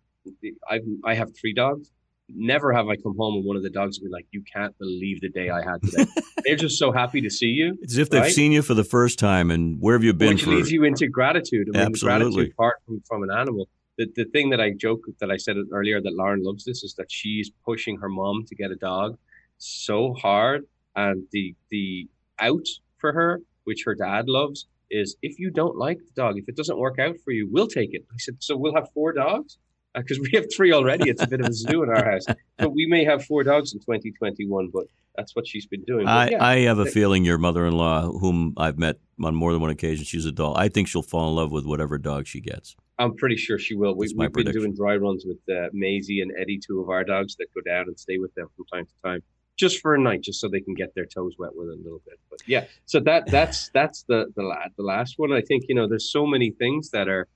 I 0.69 0.81
I 1.05 1.15
have 1.15 1.31
three 1.39 1.55
dogs. 1.55 1.91
Never 2.35 2.73
have 2.73 2.89
I 2.89 2.97
come 2.97 3.15
home 3.19 3.35
and 3.35 3.45
one 3.45 3.57
of 3.57 3.63
the 3.63 3.71
dogs 3.71 3.99
will 3.99 4.09
be 4.09 4.13
like, 4.13 4.27
"You 4.31 4.43
can't 4.51 4.77
believe 4.79 5.21
the 5.21 5.29
day 5.29 5.51
I 5.51 5.63
had 5.63 5.83
today." 5.83 6.07
They're 6.45 6.57
just 6.57 6.79
so 6.79 6.91
happy 6.93 7.21
to 7.21 7.31
see 7.31 7.49
you. 7.49 7.79
It's 7.83 7.95
as 7.95 7.99
if 7.99 8.11
they've 8.11 8.23
right? 8.23 8.33
seen 8.33 8.53
you 8.53 8.63
for 8.63 8.75
the 8.75 8.85
first 8.85 9.19
time, 9.19 9.51
and 9.51 9.81
where 9.81 9.95
have 9.95 10.05
you 10.05 10.13
been? 10.13 10.31
Which 10.31 10.45
for... 10.45 10.51
leads 10.51 10.71
you 10.71 10.85
into 10.85 11.09
gratitude. 11.09 11.69
I 11.75 11.79
mean, 11.79 11.87
Absolutely. 11.89 12.31
gratitude 12.33 12.57
part 12.57 12.77
from, 12.87 13.03
from 13.07 13.23
an 13.23 13.31
animal. 13.31 13.69
The, 13.99 14.07
the 14.17 14.25
thing 14.25 14.51
that 14.51 14.61
I 14.61 14.71
joke 14.71 15.01
that 15.21 15.31
I 15.31 15.37
said 15.37 15.57
earlier 15.71 16.01
that 16.01 16.15
Lauren 16.15 16.43
loves 16.43 16.65
this 16.65 16.83
is 16.83 16.95
that 16.95 17.13
she's 17.13 17.51
pushing 17.65 17.99
her 17.99 18.09
mom 18.09 18.45
to 18.47 18.55
get 18.55 18.71
a 18.71 18.77
dog 18.77 19.19
so 19.59 20.15
hard, 20.15 20.65
and 20.97 21.25
the 21.33 21.55
the 21.71 22.09
out 22.41 22.67
for 23.03 23.13
her, 23.13 23.43
which 23.65 23.83
her 23.85 23.95
dad 23.95 24.29
loves, 24.29 24.67
is 24.91 25.17
if 25.21 25.39
you 25.39 25.51
don't 25.51 25.77
like 25.77 25.99
the 25.99 26.13
dog, 26.15 26.39
if 26.39 26.49
it 26.49 26.57
doesn't 26.57 26.79
work 26.79 26.99
out 26.99 27.17
for 27.23 27.33
you, 27.33 27.49
we'll 27.51 27.67
take 27.67 27.93
it. 27.93 28.07
I 28.11 28.17
said, 28.19 28.37
so 28.41 28.57
we'll 28.57 28.75
have 28.75 28.89
four 28.95 29.13
dogs 29.13 29.59
because 29.95 30.19
uh, 30.19 30.23
we 30.23 30.31
have 30.39 30.47
three 30.55 30.73
already. 30.73 31.11
It's 31.11 31.23
a 31.23 31.27
bit 31.27 31.41
of 31.41 31.47
a 31.47 31.53
zoo 31.53 31.83
in 31.83 31.91
our 31.91 32.05
house, 32.05 32.25
but 32.57 32.73
we 32.73 32.87
may 32.87 33.05
have 33.05 33.25
four 33.25 33.43
dogs 33.43 33.75
in 33.75 33.81
2021. 33.81 34.71
But 34.73 34.85
that's 35.17 35.37
what 35.37 35.47
she's 35.47 35.67
been 35.67 35.83
doing. 35.83 36.09
I, 36.09 36.31
yeah, 36.31 36.45
I 36.45 36.61
have 36.61 36.79
a 36.79 36.87
feeling 36.87 37.25
your 37.25 37.39
mother-in-law, 37.39 38.13
whom 38.13 38.55
I've 38.57 38.79
met 38.79 38.99
on 39.23 39.35
more 39.35 39.53
than 39.53 39.61
one 39.61 39.71
occasion, 39.71 40.05
she's 40.05 40.25
a 40.25 40.33
doll. 40.33 40.57
I 40.57 40.69
think 40.69 40.89
she'll 40.89 41.03
fall 41.03 41.29
in 41.29 41.37
love 41.37 41.53
with 41.53 41.67
whatever 41.67 41.99
dog 41.99 42.27
she 42.27 42.41
gets. 42.41 42.77
I'm 42.99 43.17
pretty 43.17 43.37
sure 43.37 43.59
she 43.59 43.75
will. 43.75 43.95
We, 43.97 44.09
have 44.21 44.33
been 44.33 44.53
doing 44.53 44.75
dry 44.75 44.97
runs 44.97 45.25
with 45.27 45.39
uh, 45.51 45.69
Maisie 45.73 46.21
and 46.21 46.33
Eddie, 46.39 46.61
two 46.65 46.81
of 46.81 46.89
our 46.89 47.05
dogs 47.05 47.37
that 47.37 47.47
go 47.55 47.61
down 47.61 47.87
and 47.89 47.99
stay 47.99 48.19
with 48.19 48.35
them 48.35 48.49
from 48.57 48.65
time 48.73 48.87
to 48.87 48.93
time, 49.03 49.23
just 49.63 49.81
for 49.81 49.95
a 49.95 50.01
night, 50.01 50.23
just 50.23 50.41
so 50.41 50.49
they 50.49 50.61
can 50.61 50.75
get 50.75 50.93
their 50.97 51.07
toes 51.07 51.35
wet 51.39 51.53
with 51.55 51.69
it 51.69 51.79
a 51.79 51.83
little 51.85 52.03
bit. 52.05 52.19
But 52.29 52.41
yeah, 52.47 52.65
so 52.85 52.99
that 53.09 53.29
that's 53.29 53.71
that's 53.73 54.03
the 54.09 54.21
the, 54.35 54.43
last 54.43 54.71
the 54.77 54.83
last 54.83 55.13
one. 55.19 55.33
I 55.33 55.41
think 55.41 55.61
you 55.69 55.77
know 55.77 55.87
there's 55.87 56.11
so 56.11 56.27
many 56.27 56.51
things 56.51 56.91
that 56.91 57.07
are 57.09 57.29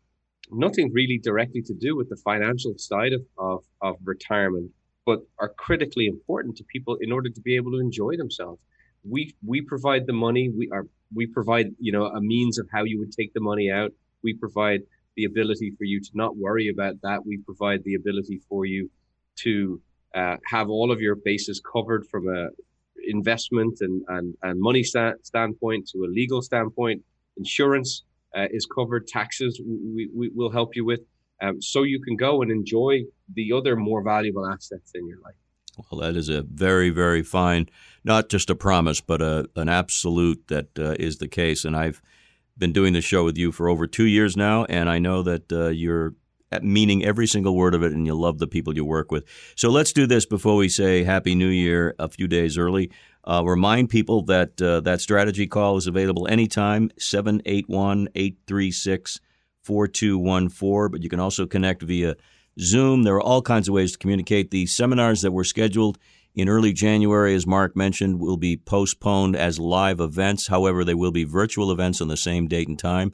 nothing 0.51 0.93
really 0.93 1.19
directly 1.23 1.63
to 1.63 1.75
do 1.87 1.97
with 1.97 2.09
the 2.09 2.17
financial 2.17 2.75
side 2.79 3.13
of, 3.13 3.23
of, 3.39 3.65
of 3.81 3.97
retirement, 4.05 4.71
but 5.05 5.21
are 5.39 5.53
critically 5.67 6.07
important 6.07 6.57
to 6.57 6.65
people 6.65 6.97
in 7.01 7.13
order 7.13 7.31
to 7.31 7.41
be 7.41 7.55
able 7.55 7.71
to 7.73 7.79
enjoy 7.79 8.17
themselves. 8.17 8.61
We 9.09 9.21
we 9.47 9.61
provide 9.61 10.07
the 10.09 10.19
money. 10.27 10.51
We 10.51 10.69
are 10.73 10.87
we 11.15 11.27
provide 11.27 11.67
you 11.79 11.93
know 11.93 12.07
a 12.07 12.21
means 12.21 12.59
of 12.59 12.67
how 12.73 12.83
you 12.83 12.99
would 12.99 13.13
take 13.13 13.35
the 13.35 13.45
money 13.51 13.71
out. 13.71 13.93
We 14.25 14.35
provide 14.35 14.81
the 15.17 15.27
ability 15.27 15.75
for 15.79 15.85
you 15.85 16.01
to 16.01 16.11
not 16.15 16.37
worry 16.37 16.69
about 16.75 16.95
that. 17.03 17.25
We 17.25 17.37
provide 17.39 17.85
the 17.85 17.95
ability 17.95 18.41
for 18.49 18.67
you 18.67 18.91
to 19.45 19.81
uh, 20.17 20.37
have 20.47 20.69
all 20.69 20.91
of 20.91 21.01
your 21.01 21.15
bases 21.15 21.61
covered 21.73 22.07
from 22.11 22.29
a 22.29 22.49
investment 23.09 23.79
and 23.81 24.03
and, 24.09 24.35
and 24.43 24.61
money 24.61 24.83
sta- 24.83 25.19
standpoint 25.23 25.89
to 25.93 25.99
a 26.05 26.09
legal 26.21 26.43
standpoint, 26.43 27.03
insurance 27.37 28.03
uh, 28.37 28.47
is 28.51 28.67
covered, 28.67 29.07
taxes 29.07 29.61
we, 29.95 30.09
we 30.15 30.31
will 30.35 30.51
help 30.51 30.75
you 30.75 30.85
with, 30.85 31.01
um, 31.43 31.61
so 31.61 31.83
you 31.83 32.01
can 32.01 32.17
go 32.17 32.43
and 32.43 32.51
enjoy 32.51 33.03
the 33.35 33.53
other 33.53 33.77
more 33.77 34.03
valuable 34.03 34.47
assets 34.47 34.93
in 34.95 35.07
your 35.07 35.21
life. 35.21 35.35
Well, 35.91 36.01
that 36.01 36.17
is 36.17 36.29
a 36.29 36.43
very, 36.43 36.91
very 36.91 37.23
fine, 37.23 37.69
not 38.03 38.29
just 38.31 38.49
a 38.49 38.55
promise, 38.55 39.01
but 39.01 39.21
a, 39.21 39.49
an 39.57 39.69
absolute 39.69 40.49
that 40.49 40.79
uh, 40.79 40.95
is 40.99 41.19
the 41.19 41.29
case. 41.29 41.65
And 41.65 41.77
I've 41.77 42.01
been 42.57 42.73
doing 42.73 42.95
this 42.95 43.05
show 43.05 43.25
with 43.25 43.37
you 43.37 43.53
for 43.53 43.69
over 43.69 43.87
two 43.87 44.07
years 44.07 44.37
now, 44.37 44.65
and 44.65 44.89
I 44.89 44.99
know 44.99 45.23
that 45.23 45.53
uh, 45.53 45.69
you're 45.69 46.15
meaning 46.63 47.05
every 47.05 47.27
single 47.27 47.57
word 47.57 47.75
of 47.75 47.83
it, 47.83 47.93
and 47.93 48.07
you 48.07 48.15
love 48.15 48.39
the 48.39 48.47
people 48.47 48.75
you 48.75 48.85
work 48.85 49.11
with. 49.11 49.25
So 49.57 49.69
let's 49.69 49.93
do 49.93 50.07
this 50.07 50.27
before 50.27 50.57
we 50.57 50.69
say 50.69 51.05
Happy 51.05 51.35
New 51.35 51.49
Year 51.49 51.95
a 51.99 52.09
few 52.09 52.27
days 52.29 52.57
early. 52.57 52.91
Uh, 53.25 53.43
remind 53.45 53.91
people 53.91 54.23
that 54.23 54.61
uh, 54.63 54.81
that 54.81 55.01
strategy 55.01 55.47
call 55.47 55.77
is 55.77 55.87
available 55.87 56.29
anytime, 56.29 56.91
781 56.99 58.09
836 58.15 59.21
4214. 59.63 60.91
But 60.93 61.03
you 61.03 61.09
can 61.09 61.19
also 61.19 61.47
connect 61.47 61.83
via 61.83 62.15
Zoom. 62.61 63.03
There 63.03 63.17
are 63.17 63.21
all 63.21 63.43
kinds 63.43 63.69
of 63.69 63.75
ways 63.75 63.93
to 63.93 63.99
communicate. 63.99 64.51
The 64.51 64.67
seminars 64.67 65.23
that 65.23 65.33
were 65.33 65.45
scheduled 65.45 65.99
in 66.37 66.49
early 66.49 66.73
January, 66.73 67.35
as 67.35 67.47
Mark 67.47 67.75
mentioned, 67.75 68.21
will 68.21 68.37
be 68.37 68.57
postponed 68.57 69.35
as 69.35 69.59
live 69.59 70.01
events. 70.01 70.47
However, 70.47 70.85
they 70.85 70.95
will 70.95 71.11
be 71.11 71.25
virtual 71.25 71.73
events 71.73 72.01
on 72.01 72.09
the 72.09 72.17
same 72.17 72.47
date 72.47 72.69
and 72.69 72.79
time. 72.79 73.13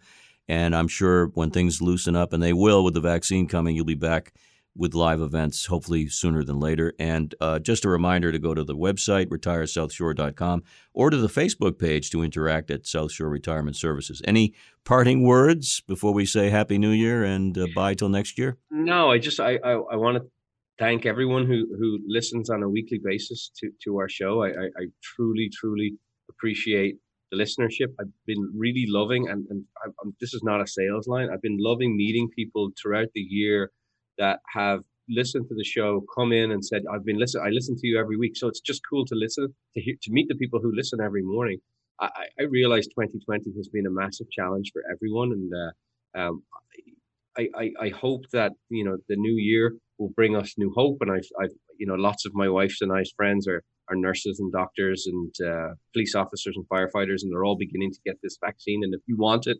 And 0.52 0.76
I'm 0.76 0.86
sure 0.86 1.28
when 1.28 1.50
things 1.50 1.80
loosen 1.80 2.14
up, 2.14 2.34
and 2.34 2.42
they 2.42 2.52
will 2.52 2.84
with 2.84 2.92
the 2.92 3.00
vaccine 3.00 3.48
coming, 3.48 3.74
you'll 3.74 3.86
be 3.86 3.94
back 3.94 4.34
with 4.76 4.92
live 4.92 5.22
events, 5.22 5.64
hopefully 5.64 6.08
sooner 6.08 6.44
than 6.44 6.60
later. 6.60 6.92
And 6.98 7.34
uh, 7.40 7.58
just 7.58 7.86
a 7.86 7.88
reminder 7.88 8.30
to 8.30 8.38
go 8.38 8.52
to 8.52 8.62
the 8.62 8.76
website, 8.76 9.28
retiresouthshore.com, 9.28 10.62
or 10.92 11.08
to 11.08 11.16
the 11.16 11.28
Facebook 11.28 11.78
page 11.78 12.10
to 12.10 12.22
interact 12.22 12.70
at 12.70 12.86
South 12.86 13.12
Shore 13.12 13.30
Retirement 13.30 13.76
Services. 13.76 14.20
Any 14.26 14.52
parting 14.84 15.22
words 15.22 15.80
before 15.88 16.12
we 16.12 16.26
say 16.26 16.50
Happy 16.50 16.76
New 16.76 16.90
Year 16.90 17.24
and 17.24 17.56
uh, 17.56 17.66
bye 17.74 17.94
till 17.94 18.10
next 18.10 18.36
year? 18.36 18.58
No, 18.70 19.10
I 19.10 19.16
just 19.16 19.40
I, 19.40 19.56
I, 19.56 19.70
I 19.70 19.96
want 19.96 20.18
to 20.18 20.24
thank 20.78 21.06
everyone 21.06 21.46
who 21.46 21.66
who 21.78 21.98
listens 22.06 22.50
on 22.50 22.62
a 22.62 22.68
weekly 22.68 23.00
basis 23.02 23.50
to 23.56 23.70
to 23.84 23.96
our 23.96 24.08
show. 24.10 24.42
I, 24.42 24.48
I, 24.48 24.64
I 24.64 24.86
truly 25.02 25.48
truly 25.50 25.94
appreciate 26.28 26.98
the 27.32 27.38
listenership. 27.42 27.88
I've 27.98 28.12
been 28.26 28.52
really 28.54 28.84
loving, 28.86 29.28
and 29.28 29.46
and 29.50 29.64
I'm, 30.04 30.14
this 30.20 30.34
is 30.34 30.42
not 30.44 30.60
a 30.60 30.66
sales 30.66 31.08
line. 31.08 31.28
I've 31.32 31.42
been 31.42 31.58
loving 31.58 31.96
meeting 31.96 32.28
people 32.36 32.70
throughout 32.80 33.08
the 33.14 33.20
year 33.20 33.70
that 34.18 34.40
have 34.54 34.80
listened 35.08 35.46
to 35.48 35.54
the 35.54 35.64
show, 35.64 36.04
come 36.16 36.32
in 36.32 36.52
and 36.52 36.64
said, 36.64 36.82
"I've 36.92 37.04
been 37.04 37.18
listening. 37.18 37.44
I 37.46 37.50
listen 37.50 37.76
to 37.76 37.86
you 37.86 37.98
every 37.98 38.16
week." 38.16 38.36
So 38.36 38.46
it's 38.48 38.60
just 38.60 38.82
cool 38.88 39.04
to 39.06 39.14
listen 39.14 39.48
to 39.74 39.80
hear, 39.80 39.94
to 40.02 40.12
meet 40.12 40.28
the 40.28 40.36
people 40.36 40.60
who 40.60 40.72
listen 40.74 41.00
every 41.00 41.22
morning. 41.22 41.58
I, 42.00 42.08
I 42.40 42.42
realize 42.44 42.86
2020 42.86 43.52
has 43.56 43.68
been 43.68 43.86
a 43.86 43.90
massive 43.90 44.30
challenge 44.30 44.70
for 44.72 44.82
everyone, 44.92 45.32
and 45.32 45.52
uh, 45.54 46.20
um, 46.20 46.42
I, 47.38 47.48
I, 47.56 47.70
I 47.86 47.88
hope 47.88 48.22
that 48.32 48.52
you 48.68 48.84
know 48.84 48.98
the 49.08 49.16
new 49.16 49.36
year 49.36 49.76
will 49.98 50.10
bring 50.10 50.36
us 50.36 50.54
new 50.58 50.72
hope. 50.76 50.98
And 51.00 51.10
I've, 51.10 51.28
I've 51.40 51.54
you 51.78 51.86
know 51.86 51.94
lots 51.94 52.26
of 52.26 52.34
my 52.34 52.48
wife's 52.48 52.82
and 52.82 52.92
I's 52.92 53.12
friends 53.16 53.48
are 53.48 53.62
are 53.92 53.96
nurses 53.96 54.40
and 54.40 54.50
doctors 54.52 55.06
and 55.06 55.34
uh, 55.46 55.74
police 55.92 56.14
officers 56.14 56.56
and 56.56 56.66
firefighters, 56.68 57.22
and 57.22 57.30
they're 57.30 57.44
all 57.44 57.56
beginning 57.56 57.92
to 57.92 57.98
get 58.04 58.16
this 58.22 58.38
vaccine. 58.44 58.82
And 58.84 58.94
if 58.94 59.00
you 59.06 59.16
want 59.16 59.46
it, 59.46 59.58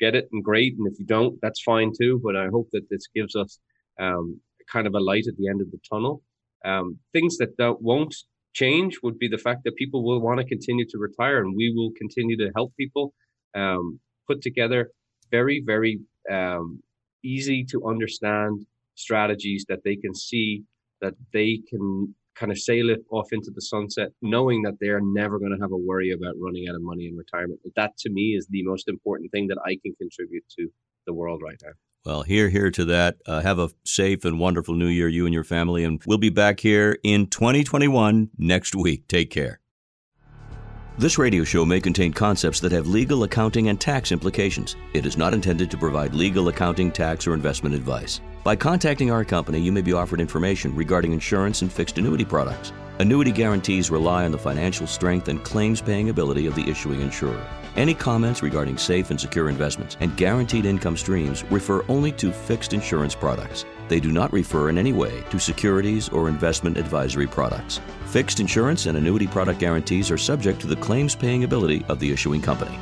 get 0.00 0.14
it, 0.14 0.28
and 0.32 0.42
great. 0.42 0.74
And 0.78 0.90
if 0.90 0.98
you 0.98 1.06
don't, 1.06 1.38
that's 1.42 1.62
fine 1.62 1.92
too. 1.98 2.20
But 2.24 2.36
I 2.36 2.48
hope 2.48 2.68
that 2.72 2.88
this 2.90 3.06
gives 3.14 3.36
us 3.36 3.58
um, 4.00 4.40
kind 4.72 4.86
of 4.86 4.94
a 4.94 5.00
light 5.00 5.26
at 5.28 5.36
the 5.36 5.48
end 5.48 5.60
of 5.60 5.70
the 5.70 5.78
tunnel. 5.88 6.22
Um, 6.64 6.98
things 7.12 7.36
that, 7.38 7.56
that 7.58 7.82
won't 7.82 8.14
change 8.54 8.98
would 9.02 9.18
be 9.18 9.28
the 9.28 9.38
fact 9.38 9.64
that 9.64 9.76
people 9.76 10.02
will 10.02 10.20
want 10.20 10.40
to 10.40 10.46
continue 10.46 10.86
to 10.88 10.98
retire 10.98 11.38
and 11.42 11.54
we 11.54 11.72
will 11.76 11.90
continue 11.98 12.36
to 12.38 12.50
help 12.54 12.72
people 12.76 13.12
um, 13.54 14.00
put 14.26 14.40
together 14.40 14.90
very, 15.30 15.62
very 15.64 16.00
um, 16.30 16.82
easy 17.22 17.64
to 17.64 17.86
understand 17.86 18.64
strategies 18.94 19.66
that 19.68 19.82
they 19.84 19.96
can 19.96 20.14
see 20.14 20.62
that 21.00 21.14
they 21.32 21.60
can 21.68 22.14
kind 22.34 22.52
of 22.52 22.58
sail 22.58 22.90
it 22.90 23.00
off 23.10 23.28
into 23.32 23.50
the 23.54 23.60
sunset, 23.60 24.08
knowing 24.22 24.62
that 24.62 24.74
they're 24.80 25.00
never 25.00 25.38
going 25.38 25.52
to 25.52 25.62
have 25.62 25.72
a 25.72 25.76
worry 25.76 26.10
about 26.10 26.34
running 26.38 26.66
out 26.68 26.74
of 26.74 26.82
money 26.82 27.06
in 27.06 27.16
retirement. 27.16 27.60
That 27.76 27.96
to 27.98 28.10
me 28.10 28.34
is 28.36 28.46
the 28.50 28.62
most 28.64 28.88
important 28.88 29.30
thing 29.32 29.48
that 29.48 29.58
I 29.64 29.76
can 29.82 29.94
contribute 29.96 30.44
to 30.58 30.68
the 31.06 31.14
world 31.14 31.42
right 31.42 31.58
now. 31.62 31.72
Well, 32.04 32.22
here, 32.22 32.50
here 32.50 32.70
to 32.70 32.84
that. 32.86 33.16
Uh, 33.26 33.40
have 33.40 33.58
a 33.58 33.70
safe 33.84 34.24
and 34.26 34.38
wonderful 34.38 34.74
new 34.74 34.88
year, 34.88 35.08
you 35.08 35.24
and 35.24 35.32
your 35.32 35.44
family. 35.44 35.84
And 35.84 36.02
we'll 36.06 36.18
be 36.18 36.28
back 36.28 36.60
here 36.60 36.98
in 37.02 37.28
2021 37.28 38.30
next 38.36 38.74
week. 38.74 39.08
Take 39.08 39.30
care. 39.30 39.60
This 40.98 41.18
radio 41.18 41.42
show 41.44 41.64
may 41.64 41.80
contain 41.80 42.12
concepts 42.12 42.60
that 42.60 42.72
have 42.72 42.86
legal, 42.86 43.24
accounting, 43.24 43.68
and 43.68 43.80
tax 43.80 44.12
implications. 44.12 44.76
It 44.92 45.06
is 45.06 45.16
not 45.16 45.34
intended 45.34 45.70
to 45.70 45.78
provide 45.78 46.14
legal, 46.14 46.48
accounting, 46.48 46.92
tax, 46.92 47.26
or 47.26 47.34
investment 47.34 47.74
advice. 47.74 48.20
By 48.44 48.56
contacting 48.56 49.10
our 49.10 49.24
company, 49.24 49.58
you 49.58 49.72
may 49.72 49.80
be 49.80 49.94
offered 49.94 50.20
information 50.20 50.76
regarding 50.76 51.14
insurance 51.14 51.62
and 51.62 51.72
fixed 51.72 51.96
annuity 51.96 52.26
products. 52.26 52.74
Annuity 52.98 53.32
guarantees 53.32 53.90
rely 53.90 54.26
on 54.26 54.32
the 54.32 54.38
financial 54.38 54.86
strength 54.86 55.28
and 55.28 55.42
claims 55.42 55.80
paying 55.80 56.10
ability 56.10 56.44
of 56.46 56.54
the 56.54 56.68
issuing 56.68 57.00
insurer. 57.00 57.42
Any 57.74 57.94
comments 57.94 58.42
regarding 58.42 58.76
safe 58.76 59.08
and 59.08 59.18
secure 59.18 59.48
investments 59.48 59.96
and 60.00 60.14
guaranteed 60.18 60.66
income 60.66 60.98
streams 60.98 61.42
refer 61.44 61.86
only 61.88 62.12
to 62.12 62.32
fixed 62.32 62.74
insurance 62.74 63.14
products. 63.14 63.64
They 63.88 63.98
do 63.98 64.12
not 64.12 64.30
refer 64.30 64.68
in 64.68 64.76
any 64.76 64.92
way 64.92 65.24
to 65.30 65.38
securities 65.40 66.10
or 66.10 66.28
investment 66.28 66.76
advisory 66.76 67.26
products. 67.26 67.80
Fixed 68.08 68.40
insurance 68.40 68.84
and 68.84 68.98
annuity 68.98 69.26
product 69.26 69.58
guarantees 69.58 70.10
are 70.10 70.18
subject 70.18 70.60
to 70.60 70.66
the 70.66 70.76
claims 70.76 71.16
paying 71.16 71.44
ability 71.44 71.82
of 71.88 71.98
the 71.98 72.12
issuing 72.12 72.42
company. 72.42 72.78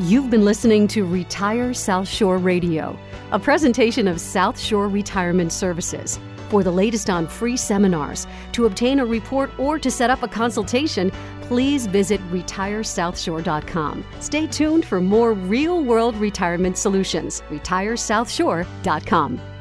You've 0.00 0.28
been 0.28 0.44
listening 0.44 0.88
to 0.88 1.06
Retire 1.06 1.72
South 1.72 2.06
Shore 2.06 2.36
Radio, 2.36 2.98
a 3.32 3.38
presentation 3.38 4.06
of 4.06 4.20
South 4.20 4.60
Shore 4.60 4.88
Retirement 4.88 5.50
Services. 5.50 6.20
For 6.50 6.62
the 6.62 6.70
latest 6.70 7.08
on 7.08 7.26
free 7.26 7.56
seminars, 7.56 8.26
to 8.52 8.66
obtain 8.66 8.98
a 8.98 9.06
report, 9.06 9.50
or 9.58 9.78
to 9.78 9.90
set 9.90 10.10
up 10.10 10.22
a 10.22 10.28
consultation, 10.28 11.10
please 11.40 11.86
visit 11.86 12.20
retiresouthshore.com. 12.30 14.04
Stay 14.20 14.46
tuned 14.46 14.84
for 14.84 15.00
more 15.00 15.32
real 15.32 15.82
world 15.82 16.14
retirement 16.16 16.76
solutions. 16.76 17.42
RetireSouthShore.com. 17.48 19.55